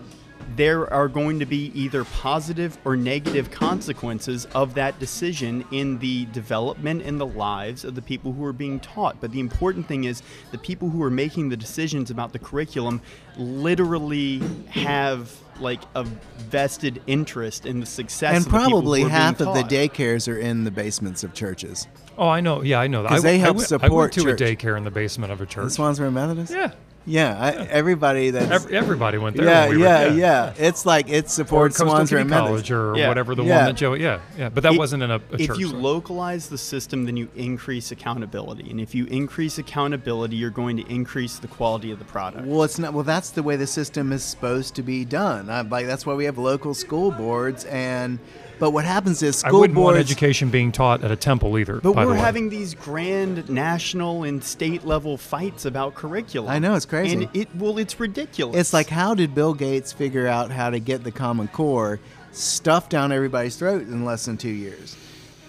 [0.56, 6.26] there are going to be either positive or negative consequences of that decision in the
[6.26, 9.18] development and the lives of the people who are being taught.
[9.22, 10.22] But the important thing is
[10.52, 13.02] the people who are making the decisions about the curriculum
[13.38, 14.40] literally
[14.70, 19.10] have like a vested interest in the success and of the who probably are being
[19.12, 21.88] half of the daycares are in the basements of churches
[22.18, 22.62] oh, I know.
[22.62, 23.10] Yeah, I know that.
[23.10, 24.42] 'Cause I, they I help went- I support went to church.
[24.42, 25.64] a daycare in the basement of a church.
[25.76, 26.72] the Swansboro Methodist Yeah.
[27.06, 29.46] Yeah I, everybody that's Every, everybody went there.
[29.46, 32.96] yeah, when we were- yeah, yeah, It's like it Or supports Coastal City College or
[32.96, 33.08] Yeah.
[33.08, 33.58] whatever the Yeah.
[33.58, 33.94] one that Joe.
[33.94, 34.50] Yeah, yeah.
[34.50, 35.58] But that If- wasn't in a, a if church.
[35.60, 40.50] you so- localize the system, then you increase accountability, and if you increase accountability, you're
[40.52, 42.46] going to increase the quality of the product.
[42.46, 42.94] Well, it's not.
[42.94, 45.50] Well, that's the way the system is supposed to be done.
[45.50, 48.20] I, like that's why we have local school boards, and
[48.62, 51.82] But what happens is I school wouldn't want education being taught at a temple either.
[51.82, 52.20] But by we're way.
[52.20, 56.52] having these grand national and state level fights about curriculum.
[56.52, 57.24] I know, it's crazy.
[57.24, 58.56] And it well, it's ridiculous.
[58.56, 62.00] It's like, how did Bill Gates figure out how to get the Common Core
[62.34, 64.96] stuffed down everybody's throat in less than two years?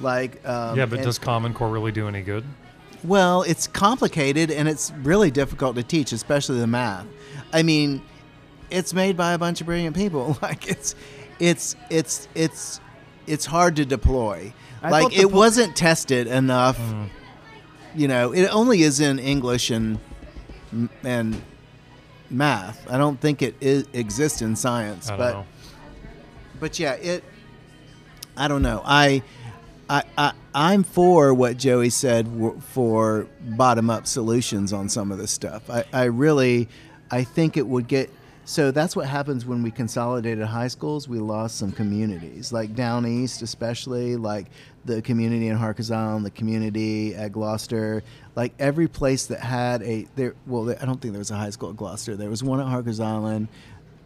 [0.00, 2.44] Like, um, yeah, but and- does Common Core really do any good?
[3.04, 7.04] Well, it's complicated and it's really difficult to teach, especially the math.
[7.52, 8.00] I mean,
[8.70, 10.38] it's made by a bunch of brilliant people.
[10.40, 10.94] Like it's
[11.38, 12.80] it's it's it's
[13.26, 14.52] it's hard to deploy.
[14.82, 16.78] I like it po- wasn't tested enough.
[16.78, 17.08] Mm.
[17.94, 19.98] You know, it only is in English and
[21.04, 21.40] and
[22.30, 22.90] math.
[22.90, 23.54] I don't think it
[23.92, 25.46] exists in science, I but know.
[26.58, 27.22] but yeah, it.
[28.36, 28.80] I don't know.
[28.84, 29.22] I,
[29.90, 32.28] I, I I'm for what Joey said
[32.70, 35.68] for bottom up solutions on some of this stuff.
[35.68, 36.68] I, I really,
[37.10, 38.10] I think it would get.
[38.44, 41.08] So that's what happens when we consolidated high schools.
[41.08, 44.46] We lost some communities, like down east, especially like
[44.84, 48.02] the community in Harkers Island, the community at Gloucester,
[48.34, 50.34] like every place that had a there.
[50.46, 52.16] Well, I don't think there was a high school at Gloucester.
[52.16, 53.46] There was one at Harkers Island.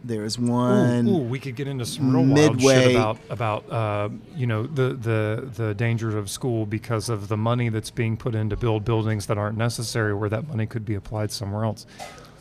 [0.03, 1.07] There was one.
[1.07, 4.67] Ooh, ooh, we could get into some real wild shit about about uh, you know
[4.67, 8.55] the the the dangers of school because of the money that's being put in to
[8.55, 11.87] build buildings that aren't necessary, where that money could be applied somewhere else.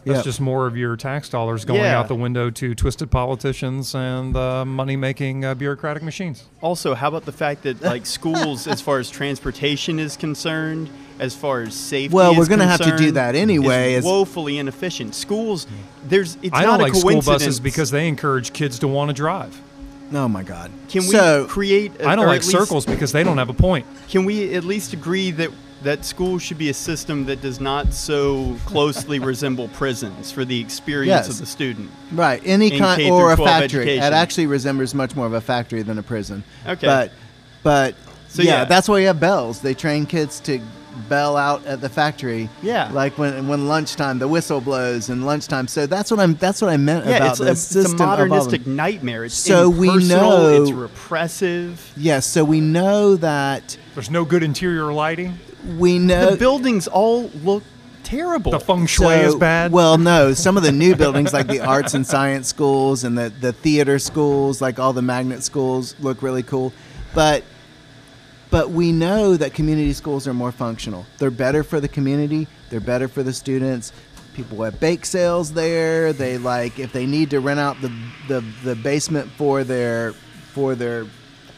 [0.06, 0.24] That's Yep.
[0.24, 1.98] just more of your tax dollars going Yeah.
[1.98, 6.44] out the window to twisted politicians and uh, money-making uh, bureaucratic machines.
[6.60, 10.88] Also, how about the fact that like schools, as far as transportation is concerned,
[11.18, 14.58] as far as safety, Well, we're gonna have to do that anyway, is as- woefully
[14.58, 15.16] inefficient.
[15.16, 15.66] Schools,
[16.08, 18.88] there's it's I not don't a like school coincidence buses because they encourage kids to
[18.88, 19.60] want to drive.
[20.14, 20.70] Oh my God!
[20.88, 22.00] can we create?
[22.00, 23.86] a- I don't like least- circles because they don't have a point.
[24.08, 25.50] Can we at least agree that
[25.86, 30.60] that school should be a system that does not so closely resemble prisons for the
[30.60, 31.28] experience Yes.
[31.28, 31.88] of the student?
[32.12, 33.82] Right, any kind K or a factory.
[33.82, 34.02] education.
[34.04, 36.42] It actually resembles much more of a factory than a prison.
[36.66, 36.86] Okay.
[36.86, 37.12] But
[37.62, 37.94] but
[38.28, 38.64] So, yeah, yeah.
[38.64, 39.60] that's why you have bells.
[39.60, 40.60] They train kids to
[41.08, 42.48] bell out at the factory.
[42.62, 42.90] Yeah.
[42.92, 45.68] Like when when lunchtime the whistle blows and lunchtime.
[45.68, 47.72] So that's what I'm that's what I meant Yeah, about it's, the a, it's a
[47.74, 48.28] system evolving.
[48.28, 49.24] modernistic nightmare.
[49.24, 51.92] It's So we know- it's repressive.
[51.96, 55.38] Yes, so we know that There's no good interior lighting.
[55.78, 57.62] We know the buildings all look
[58.02, 58.52] terrible.
[58.52, 59.72] The feng shui So- is bad.
[59.72, 63.30] Well, no, some of the new buildings, like the arts and science schools and the,
[63.40, 66.72] the theater schools, like all the magnet schools, look really cool.
[67.14, 67.42] But
[68.50, 71.04] but we know that community schools are more functional.
[71.18, 72.46] They're better for the community.
[72.70, 73.92] They're better for the students.
[74.34, 76.12] People have bake sales there.
[76.12, 77.92] They like if they need to rent out the
[78.28, 80.12] the, the basement for their
[80.52, 81.06] for their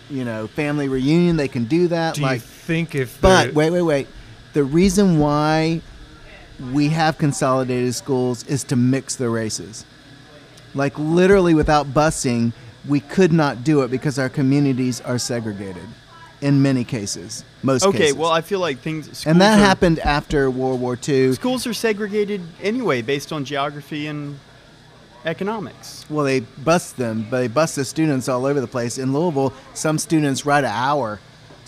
[0.09, 2.15] you know family reunion, they can do that.
[2.15, 4.07] Do like you think if but wait, wait, wait.
[4.53, 5.81] The reason why
[6.73, 9.87] we have consolidated schools is to mix the races.
[10.75, 12.53] Like literally without busing,
[12.87, 15.89] we could not do it because our communities are segregated
[16.43, 17.43] in many cases.
[17.63, 17.95] Most cases.
[17.95, 18.17] okay, cases.
[18.17, 19.27] well, I feel like things.
[19.27, 21.33] And that are, happened after World War II.
[21.33, 24.39] Schools are segregated anyway, based on geography and
[25.25, 26.05] economics.
[26.11, 28.99] Well, they bus them, but they bus the students all over the place.
[28.99, 31.19] In Louisville, some students ride an hour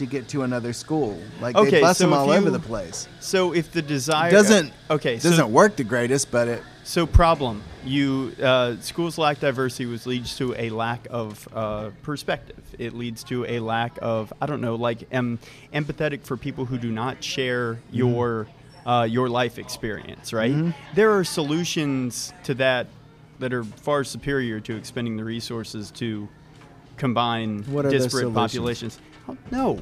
[0.00, 1.16] to get to another school.
[1.40, 3.06] Like they Okay, bus so them if all over you- the place.
[3.20, 7.62] So if the desire Doesn't okay, so doesn't work the greatest, but it So problem,
[7.84, 12.56] you uh, schools lack diversity, which leads to a lack of uh, perspective.
[12.78, 15.38] It leads to a lack of I don't know, like um,
[15.72, 17.96] empathetic for people who do not share Mm-hmm.
[17.96, 18.48] your
[18.86, 20.32] uh, your life experience.
[20.32, 20.74] Right?
[20.94, 22.86] There are solutions to that
[23.38, 26.28] that are far superior to expending the resources to
[26.96, 28.52] combine What are those disparate solutions?
[28.52, 28.98] populations.
[29.50, 29.78] No,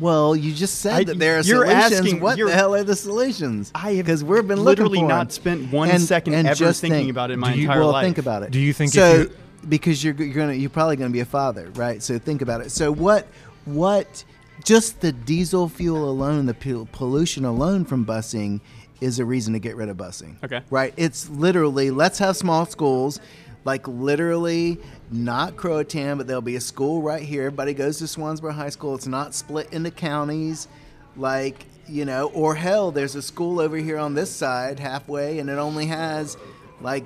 [0.00, 1.92] Well, you just said I- that there are you're solutions.
[2.00, 3.70] asking- what you're- the hell are the solutions?
[3.76, 5.30] I have because we've been literally looking for not them.
[5.30, 7.66] spent one And- second and ever just thinking think- about it in my Do you-
[7.66, 8.04] entire well, life.
[8.04, 8.50] think about it.
[8.50, 9.14] Do you think so?
[9.14, 9.30] you-
[9.68, 12.02] because you're you're gonna you're probably gonna be a father, right?
[12.02, 12.72] So think about it.
[12.72, 13.28] So what
[13.66, 14.24] what
[14.64, 16.54] just the diesel fuel alone, the
[16.92, 18.60] pollution alone from busing
[19.00, 20.34] is a reason to get rid of busing.
[20.44, 20.60] Okay.
[20.70, 20.92] Right?
[20.96, 23.20] It's literally let's have small schools.
[23.64, 24.78] Like literally,
[25.10, 27.42] not Croatan, but there'll be a school right here.
[27.42, 28.94] Everybody goes to Swansboro High School.
[28.94, 30.68] It's not split into counties,
[31.16, 32.28] like you know.
[32.34, 36.36] Or hell, there's a school over here on this side, halfway, and it only has
[36.80, 37.04] like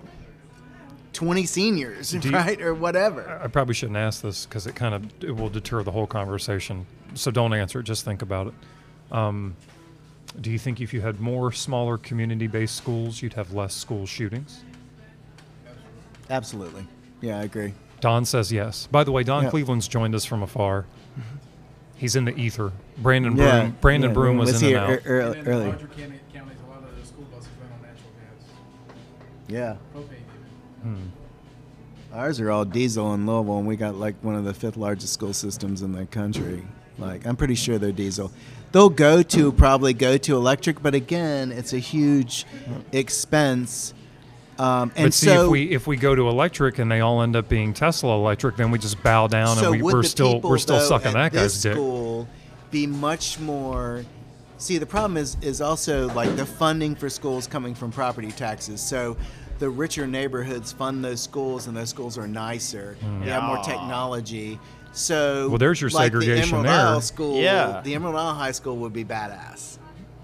[1.13, 2.61] 20 seniors, you- right?
[2.63, 3.41] Or whatever.
[3.43, 6.87] I probably shouldn't ask this because it kind of it will deter the whole conversation.
[7.15, 7.85] So don't answer it.
[7.85, 8.55] Just think about it.
[9.11, 9.57] Um,
[10.41, 14.63] do you think if you had more smaller community-based schools, you'd have less school shootings?
[16.31, 16.87] Absolutely.
[17.23, 17.73] Yeah, I agree.
[18.01, 18.89] Don says yes.
[18.91, 19.51] By the way, Don Yeah.
[19.51, 20.83] Cleveland's joined us from afar.
[20.83, 21.37] Mm-hmm.
[21.97, 22.73] He's in the ether.
[22.99, 23.77] Brandon Yeah, Broom.
[23.81, 24.91] Brandon yeah, Broom was, in here and out.
[24.91, 25.71] ear- ear- And in the early.
[25.71, 28.49] county, counties, a lot of the school buses run on natural gas,
[29.49, 29.77] Yeah.
[29.95, 30.21] propane
[30.85, 30.95] even.
[30.95, 32.15] Hmm.
[32.15, 35.13] Ours are all diesel in Louisville, and we got like one of the fifth largest
[35.13, 36.65] school systems in the country.
[36.99, 38.33] Like, I'm pretty sure they're diesel.
[38.73, 42.81] They'll go to probably go to electric, but again, it's a huge mm-hmm.
[42.93, 43.95] expense.
[44.59, 47.23] Um, and but see, so, if we if we go to electric and they all
[47.23, 50.35] end up being Tesla electric, then we just bow down so and we, we're still
[50.35, 51.73] people, we're still though, sucking at that this guy's dick.
[51.75, 52.29] school
[52.71, 54.05] be much more.
[54.59, 58.81] See, the problem is is also like the funding for schools coming from property taxes.
[58.81, 59.17] So
[59.61, 62.97] the richer neighborhoods fund those schools, and those schools are nicer.
[63.23, 64.59] They have more technology.
[64.93, 66.87] So Well, there's your like segregation the Emerald there.
[66.87, 67.81] Isle School, Yeah.
[67.85, 69.78] the Emerald Isle High School would be badass,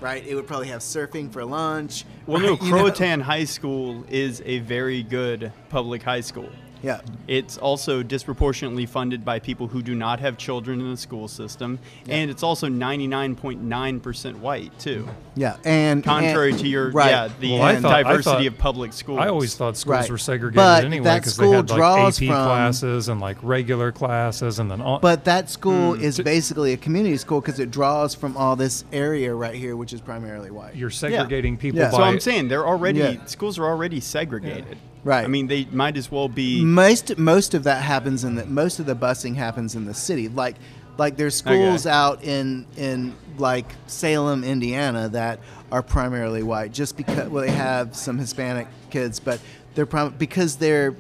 [0.05, 0.24] right?
[0.26, 2.05] It would probably have surfing for lunch.
[2.26, 2.62] Well, no, right?
[2.62, 3.24] You know?
[3.24, 6.51] High School is a very good public high school.
[6.85, 7.01] Yeah.
[7.27, 11.78] It's also disproportionately funded by people who do not have children in the school system,
[12.09, 15.09] and it's also 99.9% white too.
[15.35, 17.11] Yeah, and Contrary and- to your right.
[17.11, 19.19] yeah the Well, thought- diversity thought- of public schools.
[19.20, 20.11] I always thought schools Right.
[20.11, 23.90] were segregated But anyway because they had like draws AP from- classes and like regular
[23.90, 24.98] classes and then all.
[25.01, 26.02] But that school Hmm.
[26.02, 29.93] is basically a community school because it draws from all this area right here, which
[29.93, 30.77] is primarily white.
[30.77, 31.90] you're segregating people Yeah.
[31.90, 33.24] by So I'm saying they're already Yeah.
[33.27, 34.77] schools are already segregated.
[35.05, 35.24] Right.
[35.24, 36.64] I mean, they might as well be.
[36.64, 40.28] most most of that happens in the most of the busing happens in the city.
[40.28, 40.56] Like
[40.97, 41.94] like there's schools Okay.
[41.94, 45.40] out in in like Salem, Indiana that
[45.70, 49.40] are primarily white, just because well they have some Hispanic kids, but
[49.74, 50.94] they're prim- because they're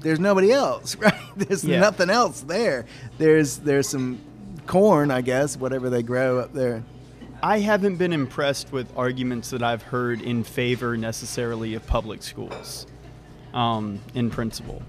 [0.00, 1.14] there's nobody else, right?
[1.36, 1.80] There's Yeah.
[1.80, 2.86] nothing else there.
[3.18, 4.20] There's there's some
[4.66, 6.82] corn, I guess, whatever they grow up there.
[7.42, 12.86] I haven't been impressed with arguments that I've heard in favor necessarily of public schools,
[13.54, 14.82] um, in principle.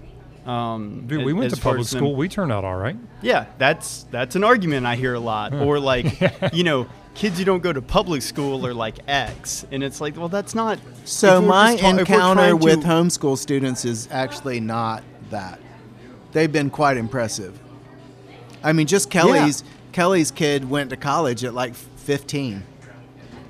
[0.44, 2.14] Um, Dude, we went to public as them- school.
[2.14, 2.96] We turned out all right.
[3.22, 5.54] Yeah, that's that's an argument I hear a lot.
[5.54, 6.06] Or like,
[6.52, 10.16] you know, kids who don't go to public school are like X, and it's like,
[10.16, 10.78] well, that's not.
[11.04, 15.58] So my ta- encounter with to- homeschool students is actually not that.
[16.32, 17.58] They've been quite impressive.
[18.62, 22.62] I mean, just Kelly's Kelly's kid went to college at like 15.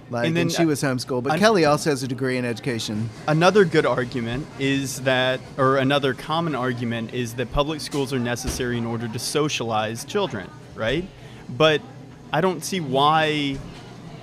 [0.09, 2.37] Like, And and, then, she uh, was homeschooled, but an- Kelly also has a degree
[2.37, 3.11] in education.
[3.27, 8.79] Another good argument is that, or another common argument is that public schools are necessary
[8.79, 11.05] in order to socialize children, right?
[11.49, 11.81] But
[12.33, 13.59] I don't see why,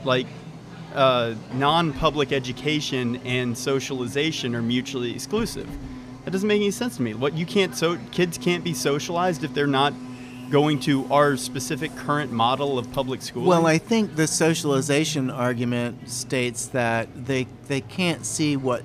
[0.05, 0.27] like,
[0.95, 5.69] uh, non-public education and socialization are mutually exclusive.
[6.23, 7.13] That doesn't make any sense to me.
[7.13, 9.93] What you can't so kids can't be socialized if they're not
[10.49, 13.47] going to our specific current model of public schooling.
[13.47, 18.83] Well, I think the socialization argument states that they they can't see what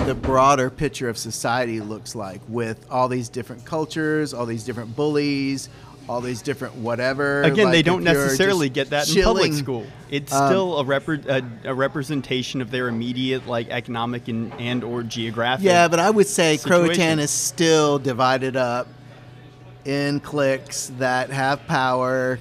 [0.00, 4.94] the broader picture of society looks like with all these different cultures, all these different
[4.94, 5.68] bullies,
[6.08, 7.42] all these different whatever.
[7.42, 9.86] Again, they don't necessarily get that in public school.
[10.10, 14.84] It's um, still a, repre- a, a representation of their immediate like economic and, and
[14.84, 15.64] or geographic.
[15.64, 16.86] Yeah, but I would say situation.
[16.86, 18.88] Croatan is still divided up
[19.86, 22.38] in cliques that have power,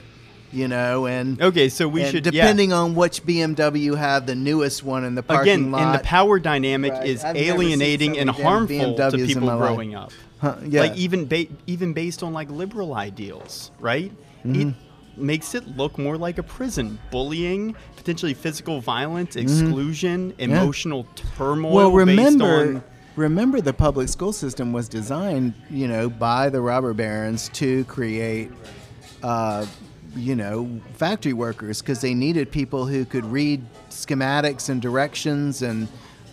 [0.51, 5.03] you know, and okay, so we should depending on which BMW have the newest one
[5.05, 5.81] in the parking again, lot.
[5.81, 7.07] and the power dynamic Right.
[7.07, 9.59] is I've alienating so and harmful to BMWs in people life.
[9.59, 10.11] growing up.
[10.39, 10.81] Huh, yeah.
[10.81, 14.11] Like even ba- even based on like liberal ideals, right?
[14.45, 14.69] Mm-hmm.
[14.69, 14.75] It
[15.17, 16.99] makes it look more like a prison.
[17.11, 21.07] Bullying, potentially physical violence, exclusion, emotional
[21.37, 21.65] turmoil.
[21.67, 21.75] Mm-hmm.
[21.75, 22.83] well, remember, based on
[23.15, 28.51] remember the public school system was designed, you know, by the robber barons to create,
[29.23, 29.65] uh,
[30.15, 35.87] you know, factory workers because they needed people who could read schematics and directions and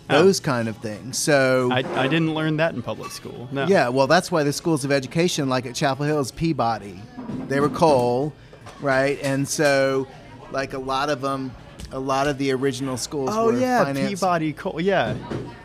[0.09, 0.21] Oh.
[0.21, 1.17] those kind of things.
[1.17, 3.47] So I, I didn't learn that in public school.
[3.53, 3.65] No.
[3.67, 6.99] Yeah, well, that's why the schools of education, like at Chapel Hill, is Peabody.
[7.47, 8.33] They were coal,
[8.81, 9.17] right?
[9.23, 10.05] And so,
[10.51, 11.51] like a lot of them,
[11.93, 13.29] a lot of the original schools.
[13.31, 14.81] Oh were yeah, financed- Peabody Coal.
[14.81, 15.15] Yeah,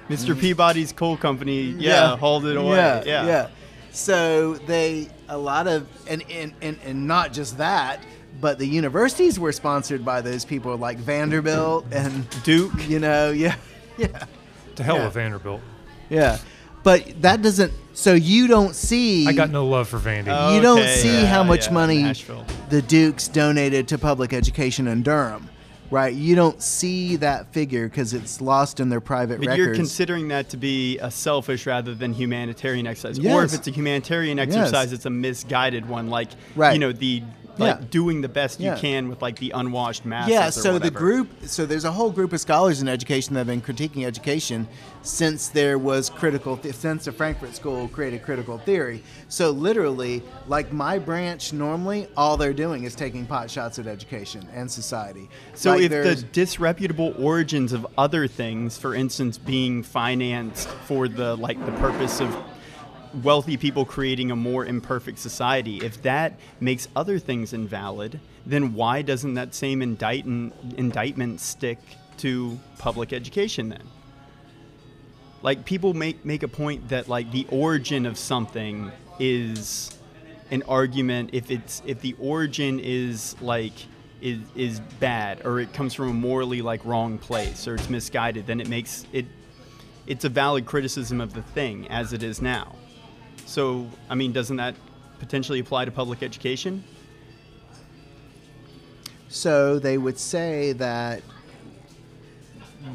[0.09, 0.39] Mr.
[0.39, 1.62] Peabody's coal company.
[1.78, 2.76] Yeah, hauled it away.
[2.76, 3.48] Yeah, Yeah, yeah.
[3.93, 8.01] So they a lot of and and, and and not just that,
[8.40, 12.89] but the universities were sponsored by those people like Vanderbilt and Duke.
[12.89, 13.56] You know, yeah,
[13.97, 14.24] yeah,
[14.76, 15.05] To hell Yeah.
[15.06, 15.60] with Vanderbilt.
[16.09, 16.39] yeah.
[16.85, 17.72] But that doesn't.
[17.93, 19.26] So you don't see.
[19.26, 20.28] I got no love for Vandy.
[20.28, 20.55] Oh.
[20.55, 22.47] you don't see yeah, how much yeah, money Nashville.
[22.70, 25.51] the Dukes donated to public education in Durham,
[25.90, 26.15] right?
[26.15, 29.47] You don't see that figure because it's lost in their private records.
[29.47, 29.66] But records.
[29.66, 33.70] you're considering that to be a selfish rather than humanitarian exercise, or if it's a
[33.70, 34.48] humanitarian Yes.
[34.48, 36.09] exercise, it's a misguided one.
[36.09, 36.73] Like Right.
[36.73, 37.23] you know the
[37.59, 37.86] like Yeah.
[37.90, 38.74] doing the best Yeah.
[38.74, 40.32] you can with like the unwashed masses.
[40.32, 43.47] yeah, so the group, so there's a whole group of scholars in education that have
[43.47, 44.68] been critiquing education
[45.02, 49.02] since there was critical, th- since the Frankfurt School created critical theory.
[49.28, 54.47] So literally, like my branch, normally all they're doing is taking pot shots at education
[54.55, 55.28] and society.
[55.55, 61.36] So Like, if the disreputable origins of other things, for instance, being financed for the
[61.36, 62.36] like the purpose of
[63.22, 65.78] wealthy people creating a more imperfect society.
[65.78, 71.78] If that makes other things invalid, then why doesn't that same indictment indictment stick
[72.18, 73.82] to public education then?
[75.43, 79.97] Like people make make a point that like the origin of something is
[80.51, 83.74] an argument if it's if the origin is like
[84.20, 88.47] is is bad or it comes from a morally like wrong place or it's misguided,
[88.47, 89.26] then it makes it
[90.06, 92.74] it's a valid criticism of the thing as it is now.
[93.47, 94.74] So, I mean, doesn't that
[95.19, 96.85] potentially apply to public education?
[99.28, 101.23] So they would say that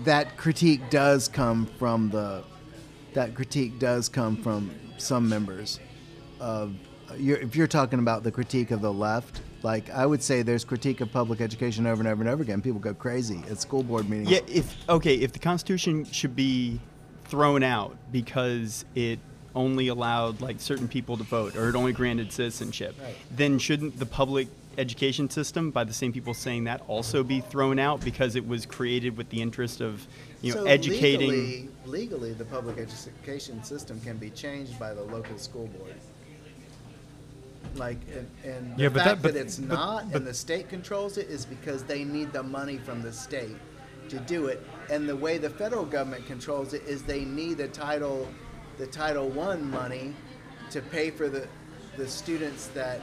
[0.03, 2.43] that critique does come from the
[3.13, 5.79] that critique does come from some members
[6.39, 6.73] of
[7.17, 10.63] you're, if you're talking about the critique of the left like i would say there's
[10.63, 13.83] critique of public education over and over and over again people go crazy at school
[13.83, 16.79] board meetings Yeah, if okay, if the Constitution should be
[17.25, 19.19] thrown out because it
[19.55, 23.15] only allowed like certain people to vote or it only granted citizenship, Right.
[23.31, 24.47] then shouldn't the public
[24.77, 28.65] education system, by the same people saying that, also be thrown out because it was
[28.65, 30.07] created with the interest of
[30.41, 31.29] you know So educating?
[31.29, 35.93] legally, legally the public education system can be changed by the local school board
[37.75, 40.33] like and, and the Yeah, but fact that- that, it's but- not but- and the
[40.33, 43.55] state controls it is because they need the money from the state
[44.09, 47.67] to do it and the way the federal government controls it is they need the
[47.67, 48.27] title
[48.83, 50.13] the title one money
[50.69, 51.47] to pay for the
[51.95, 52.99] the students that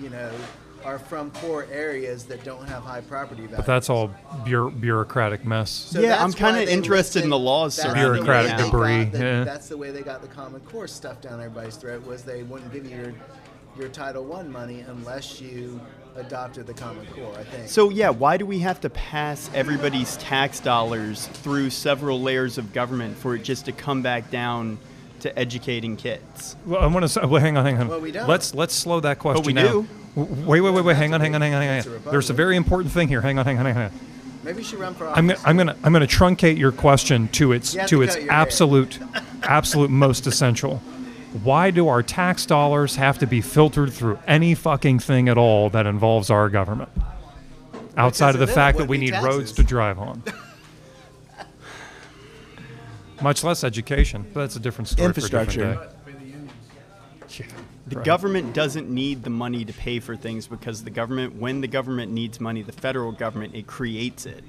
[0.00, 0.28] you know
[0.84, 4.10] are from poor areas that don't have high property values But that's all
[4.44, 5.70] bureau- bureaucratic mess.
[5.70, 9.44] so Yeah, I'm kinda interested in the laws surrounding Bureaucratic they debris, the- yeah.
[9.44, 12.72] That's the way they got the Common Core stuff down everybody's throat was they wouldn't
[12.72, 13.12] give you your
[13.78, 15.80] your Title One money unless you
[16.18, 17.32] adopted the Common Core.
[17.38, 17.68] I think.
[17.68, 22.72] So yeah, why do we have to pass everybody's tax dollars through several layers of
[22.72, 24.78] government for it just to come back down
[25.20, 26.56] to educating kids?
[26.66, 27.88] Well, I want to well, hang on, hang on.
[27.88, 28.28] Well, we don't.
[28.28, 29.66] Let's let's slow that question but we down.
[29.82, 29.88] do.
[30.46, 30.96] Wait, wait, wait, wait.
[30.96, 32.02] Hang on, hang on, hang on, hang on.
[32.10, 33.20] There's a very important thing here.
[33.20, 33.90] Hang on, hang on, hang on.
[34.44, 35.18] maybe you should run for office.
[35.18, 38.22] I'm gonna, I'm gonna, I'm gonna truncate your question to its to to its cut
[38.22, 38.40] your hair.
[38.42, 38.98] absolute,
[39.42, 40.80] absolute most essential.
[41.42, 45.68] Why do our tax dollars have to be filtered through any fucking thing at all
[45.70, 46.88] that involves our government?
[47.96, 50.22] Outside of the fact that we be need roads to drive on.
[53.22, 55.74] Much less education, but that's a different story for a different Infrastructure.
[55.86, 55.95] day.
[57.28, 57.46] Yeah,
[57.88, 58.04] The right.
[58.04, 62.12] government doesn't need the money to pay for things because the government, when the government
[62.12, 64.42] needs money, the federal government, it creates it.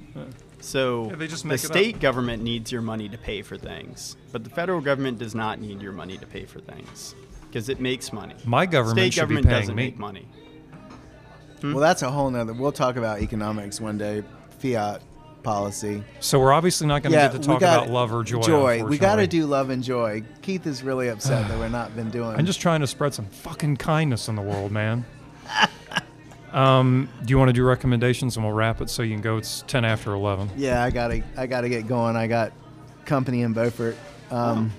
[0.59, 1.71] So Yeah, they just the make up.
[1.71, 5.59] state government needs your money to pay for things, but the federal government does not
[5.61, 7.13] need your money to pay for things
[7.47, 8.33] because it makes money.
[8.45, 9.83] My government state should be paying doesn't me.
[9.85, 10.27] make money.
[11.63, 12.53] well, that's a whole nother.
[12.53, 14.23] We'll talk about economics one day.
[14.59, 15.01] Fiat
[15.47, 16.03] policy.
[16.19, 18.41] So we're obviously not going to yeah, get to talk about love or joy.
[18.41, 18.83] Joy.
[18.83, 20.23] We got to do love and joy.
[20.41, 22.35] Keith is really upset that we're not been doing.
[22.37, 25.05] I'm just trying to spread some fucking kindness in the world, man.
[26.51, 29.37] um, do you want to do recommendations and we'll wrap it so you can go?
[29.37, 30.49] It's ten after eleven.
[30.57, 32.17] Yeah, I gotta, I gotta get going.
[32.17, 32.51] I got
[33.05, 33.95] company in Beaufort.
[34.29, 34.73] Um,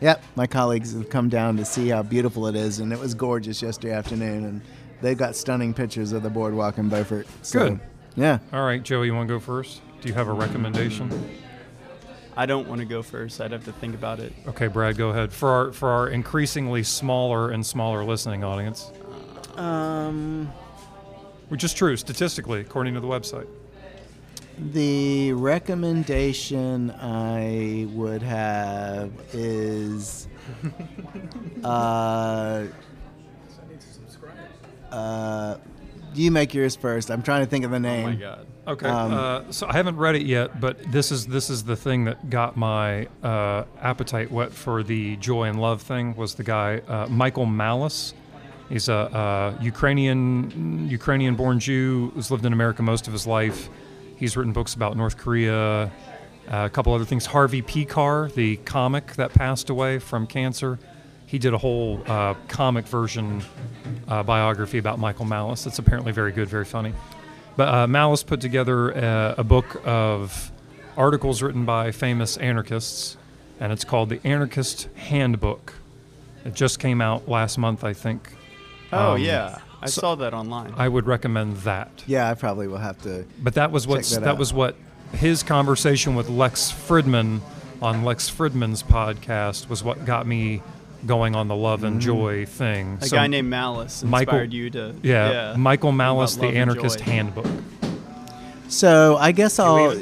[0.00, 3.14] Yep, my colleagues have come down to see how beautiful it is, and it was
[3.14, 4.44] gorgeous yesterday afternoon.
[4.44, 4.60] And
[5.00, 7.26] they've got stunning pictures of the boardwalk in Beaufort.
[7.42, 7.80] So, Good.
[8.16, 8.38] Yeah.
[8.52, 9.80] All right, Joey, you want to go first?
[10.00, 11.10] Do you have a recommendation?
[12.36, 13.40] I don't want to go first.
[13.40, 14.32] I'd have to think about it.
[14.48, 15.32] Okay, Brad, go ahead.
[15.32, 18.90] For our for our increasingly smaller and smaller listening audience,
[19.56, 20.52] Um,
[21.48, 23.46] which is true statistically according to the website.
[24.72, 30.28] the recommendation I would have is.
[31.64, 32.66] Uh,
[34.92, 35.56] uh,
[36.16, 37.10] you make yours first.
[37.10, 38.04] I'm trying to think of the Oh name.
[38.04, 38.46] my god.
[38.66, 41.76] Okay, Um, uh, so I haven't read it yet, but this is this is the
[41.76, 46.14] thing that got my uh, appetite wet for the joy and love thing.
[46.16, 48.14] Was the guy uh, Michael Malice?
[48.70, 53.68] He's a uh, Ukrainian Ukrainian-born Jew who's lived in America most of his life.
[54.16, 55.88] He's written books about North Korea, uh,
[56.48, 57.26] a couple other things.
[57.26, 57.84] Harvey P.
[57.84, 60.78] Pekar, the comic that passed away from cancer,
[61.34, 63.42] he did a whole uh, comic version
[64.06, 65.66] uh, biography about Michael Malice.
[65.66, 66.94] It's apparently very good, very funny.
[67.56, 70.52] But uh, Malice put together uh, a book of
[70.96, 73.16] articles written by famous anarchists,
[73.58, 75.74] and it's called the Anarchist Handbook.
[76.44, 78.30] It just came out last month, I think.
[78.92, 80.72] Oh Um, yeah, I so- saw that online.
[80.76, 82.04] I would recommend that.
[82.06, 83.24] Yeah, I probably will have to.
[83.42, 84.38] But that was what Check that that, out.
[84.38, 84.76] was what
[85.14, 87.40] his conversation with Lex Fridman
[87.82, 90.62] on Lex Fridman's podcast was what got me
[91.06, 92.98] going on the love and joy thing.
[93.00, 97.00] a So- guy named Malice inspired Michael- you to yeah, Michael Malice, the Anarchist.
[97.00, 97.46] Handbook.
[98.68, 99.92] So I guess I'll.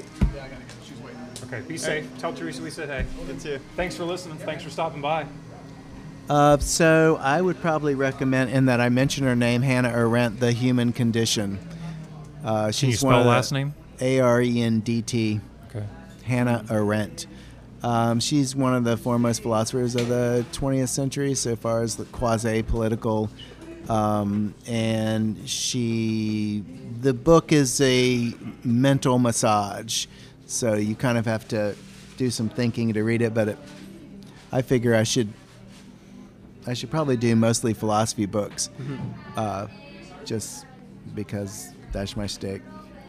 [1.45, 2.07] Okay, be safe.
[2.19, 3.05] Tell Teresa we said hey.
[3.27, 3.59] Good too.
[3.77, 4.39] Thanks for listening.
[4.39, 5.27] Thanks for stopping by.
[6.31, 10.53] Uh, so I would probably recommend, in that I mentioned her name, Hannah Arendt, The
[10.53, 11.59] Human Condition.
[12.45, 13.75] Uh, she's Can you one spell of the- last name?
[14.01, 15.41] A R E N D T.
[15.69, 15.85] Okay.
[16.25, 17.27] Hannah Arendt.
[17.83, 22.05] Um, she's one of the foremost philosophers of the 20th century, so far as the
[22.07, 23.29] quasi political.
[23.89, 26.65] Um, and she,
[27.01, 28.33] the book is a
[28.63, 30.07] mental massage,
[30.47, 31.75] so you kind of have to
[32.17, 33.35] do some thinking to read it.
[33.35, 33.59] But it,
[34.53, 35.33] I figure I should,
[36.67, 38.71] I should probably do mostly philosophy books,
[39.37, 39.67] uh,
[40.25, 40.67] just
[41.17, 42.63] because that's my stick.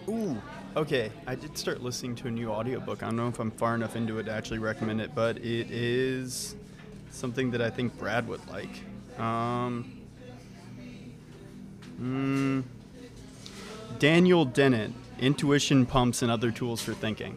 [0.09, 0.41] Ooh.
[0.75, 3.03] Okay, I did start listening to a new audiobook.
[3.03, 5.69] I don't know if I'm far enough into it to actually recommend it, but it
[5.69, 6.55] is
[7.11, 8.69] something that I think Brad would like.
[9.19, 10.01] Um,
[12.01, 12.63] mm,
[13.99, 17.33] Daniel Dennett, Intuition Pumps and Other Tools for Thinking.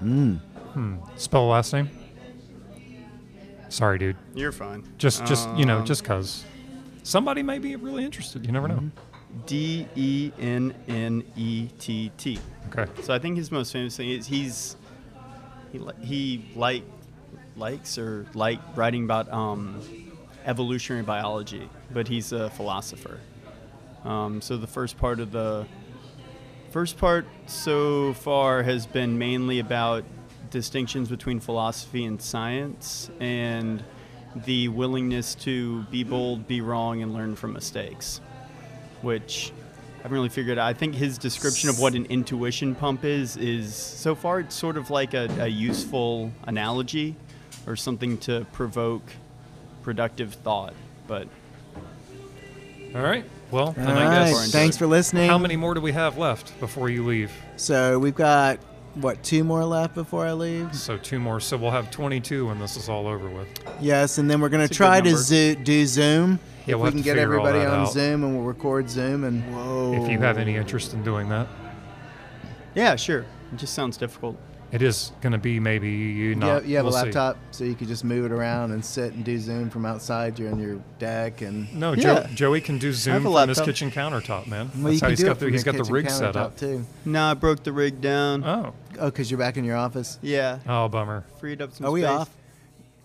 [0.00, 0.96] Hmm.
[1.16, 1.88] Spell the last name?
[3.68, 4.16] Sorry, dude.
[4.34, 4.82] You're fine.
[4.98, 6.44] Just, just you know, Um, just cause
[7.04, 8.44] somebody may be really interested.
[8.44, 8.90] You never know.
[9.46, 12.38] D E N N E T T.
[12.68, 12.90] Okay.
[13.02, 14.76] So I think his most famous thing is he's
[15.72, 16.84] he he like
[17.56, 19.80] likes or like writing about um,
[20.44, 23.18] evolutionary biology, but he's a philosopher.
[24.04, 25.66] Um, so the first part of the
[26.70, 30.04] first part so far has been mainly about
[30.50, 33.82] distinctions between philosophy and science and
[34.44, 38.20] the willingness to be bold, be wrong, and learn from mistakes
[39.02, 39.52] which
[39.98, 40.66] I haven't really figured out.
[40.66, 44.76] I think his description of what an intuition pump is is so far it's sort
[44.76, 47.14] of like a, a useful analogy
[47.66, 49.02] or something to provoke
[49.82, 50.74] productive thought.
[51.06, 51.28] But
[52.94, 53.24] All right.
[53.50, 54.50] Well, then All I right, guess.
[54.50, 55.28] thanks for listening.
[55.28, 57.30] How many more do we have left before you leave?
[57.56, 58.58] So we've got
[58.94, 60.74] what two more left before I leave?
[60.74, 61.38] So two more.
[61.38, 63.48] So we'll have 22 when this is all over with.
[63.80, 65.22] Yes, and then we're gonna That's a try good to number.
[65.22, 66.38] zo- do Zoom.
[66.66, 67.92] Yeah, if we'll we can get everybody on out.
[67.92, 70.02] Zoom and we'll record Zoom and whoa.
[70.04, 71.46] If you have any interest in doing that,
[72.74, 73.20] yeah, sure.
[73.52, 74.36] It just sounds difficult.
[74.70, 75.94] it is going to be maybe you
[76.30, 76.48] you not.
[76.48, 77.04] have, you have we'll a see.
[77.06, 80.38] laptop, so you could just move it around and sit and do Zoom from outside.
[80.38, 82.22] You're on your deck, and No, Yeah.
[82.22, 84.70] Joe, Joey can do Zoom have from his kitchen countertop, man.
[84.80, 85.92] well, you That's how can he's do got it the from he's your got the
[85.92, 86.56] rig set up.
[86.56, 86.86] too.
[87.04, 88.44] No, I broke the rig down.
[88.44, 90.18] Oh, Oh, because you're back in your office.
[90.22, 91.24] Yeah, oh, bummer.
[91.40, 92.10] freed up some Are we space.
[92.10, 92.30] off?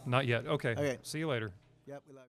[0.05, 0.45] Not yet.
[0.47, 0.71] Okay.
[0.71, 0.97] Okay.
[1.03, 1.51] See you later.
[1.87, 2.03] Yep.
[2.07, 2.23] We love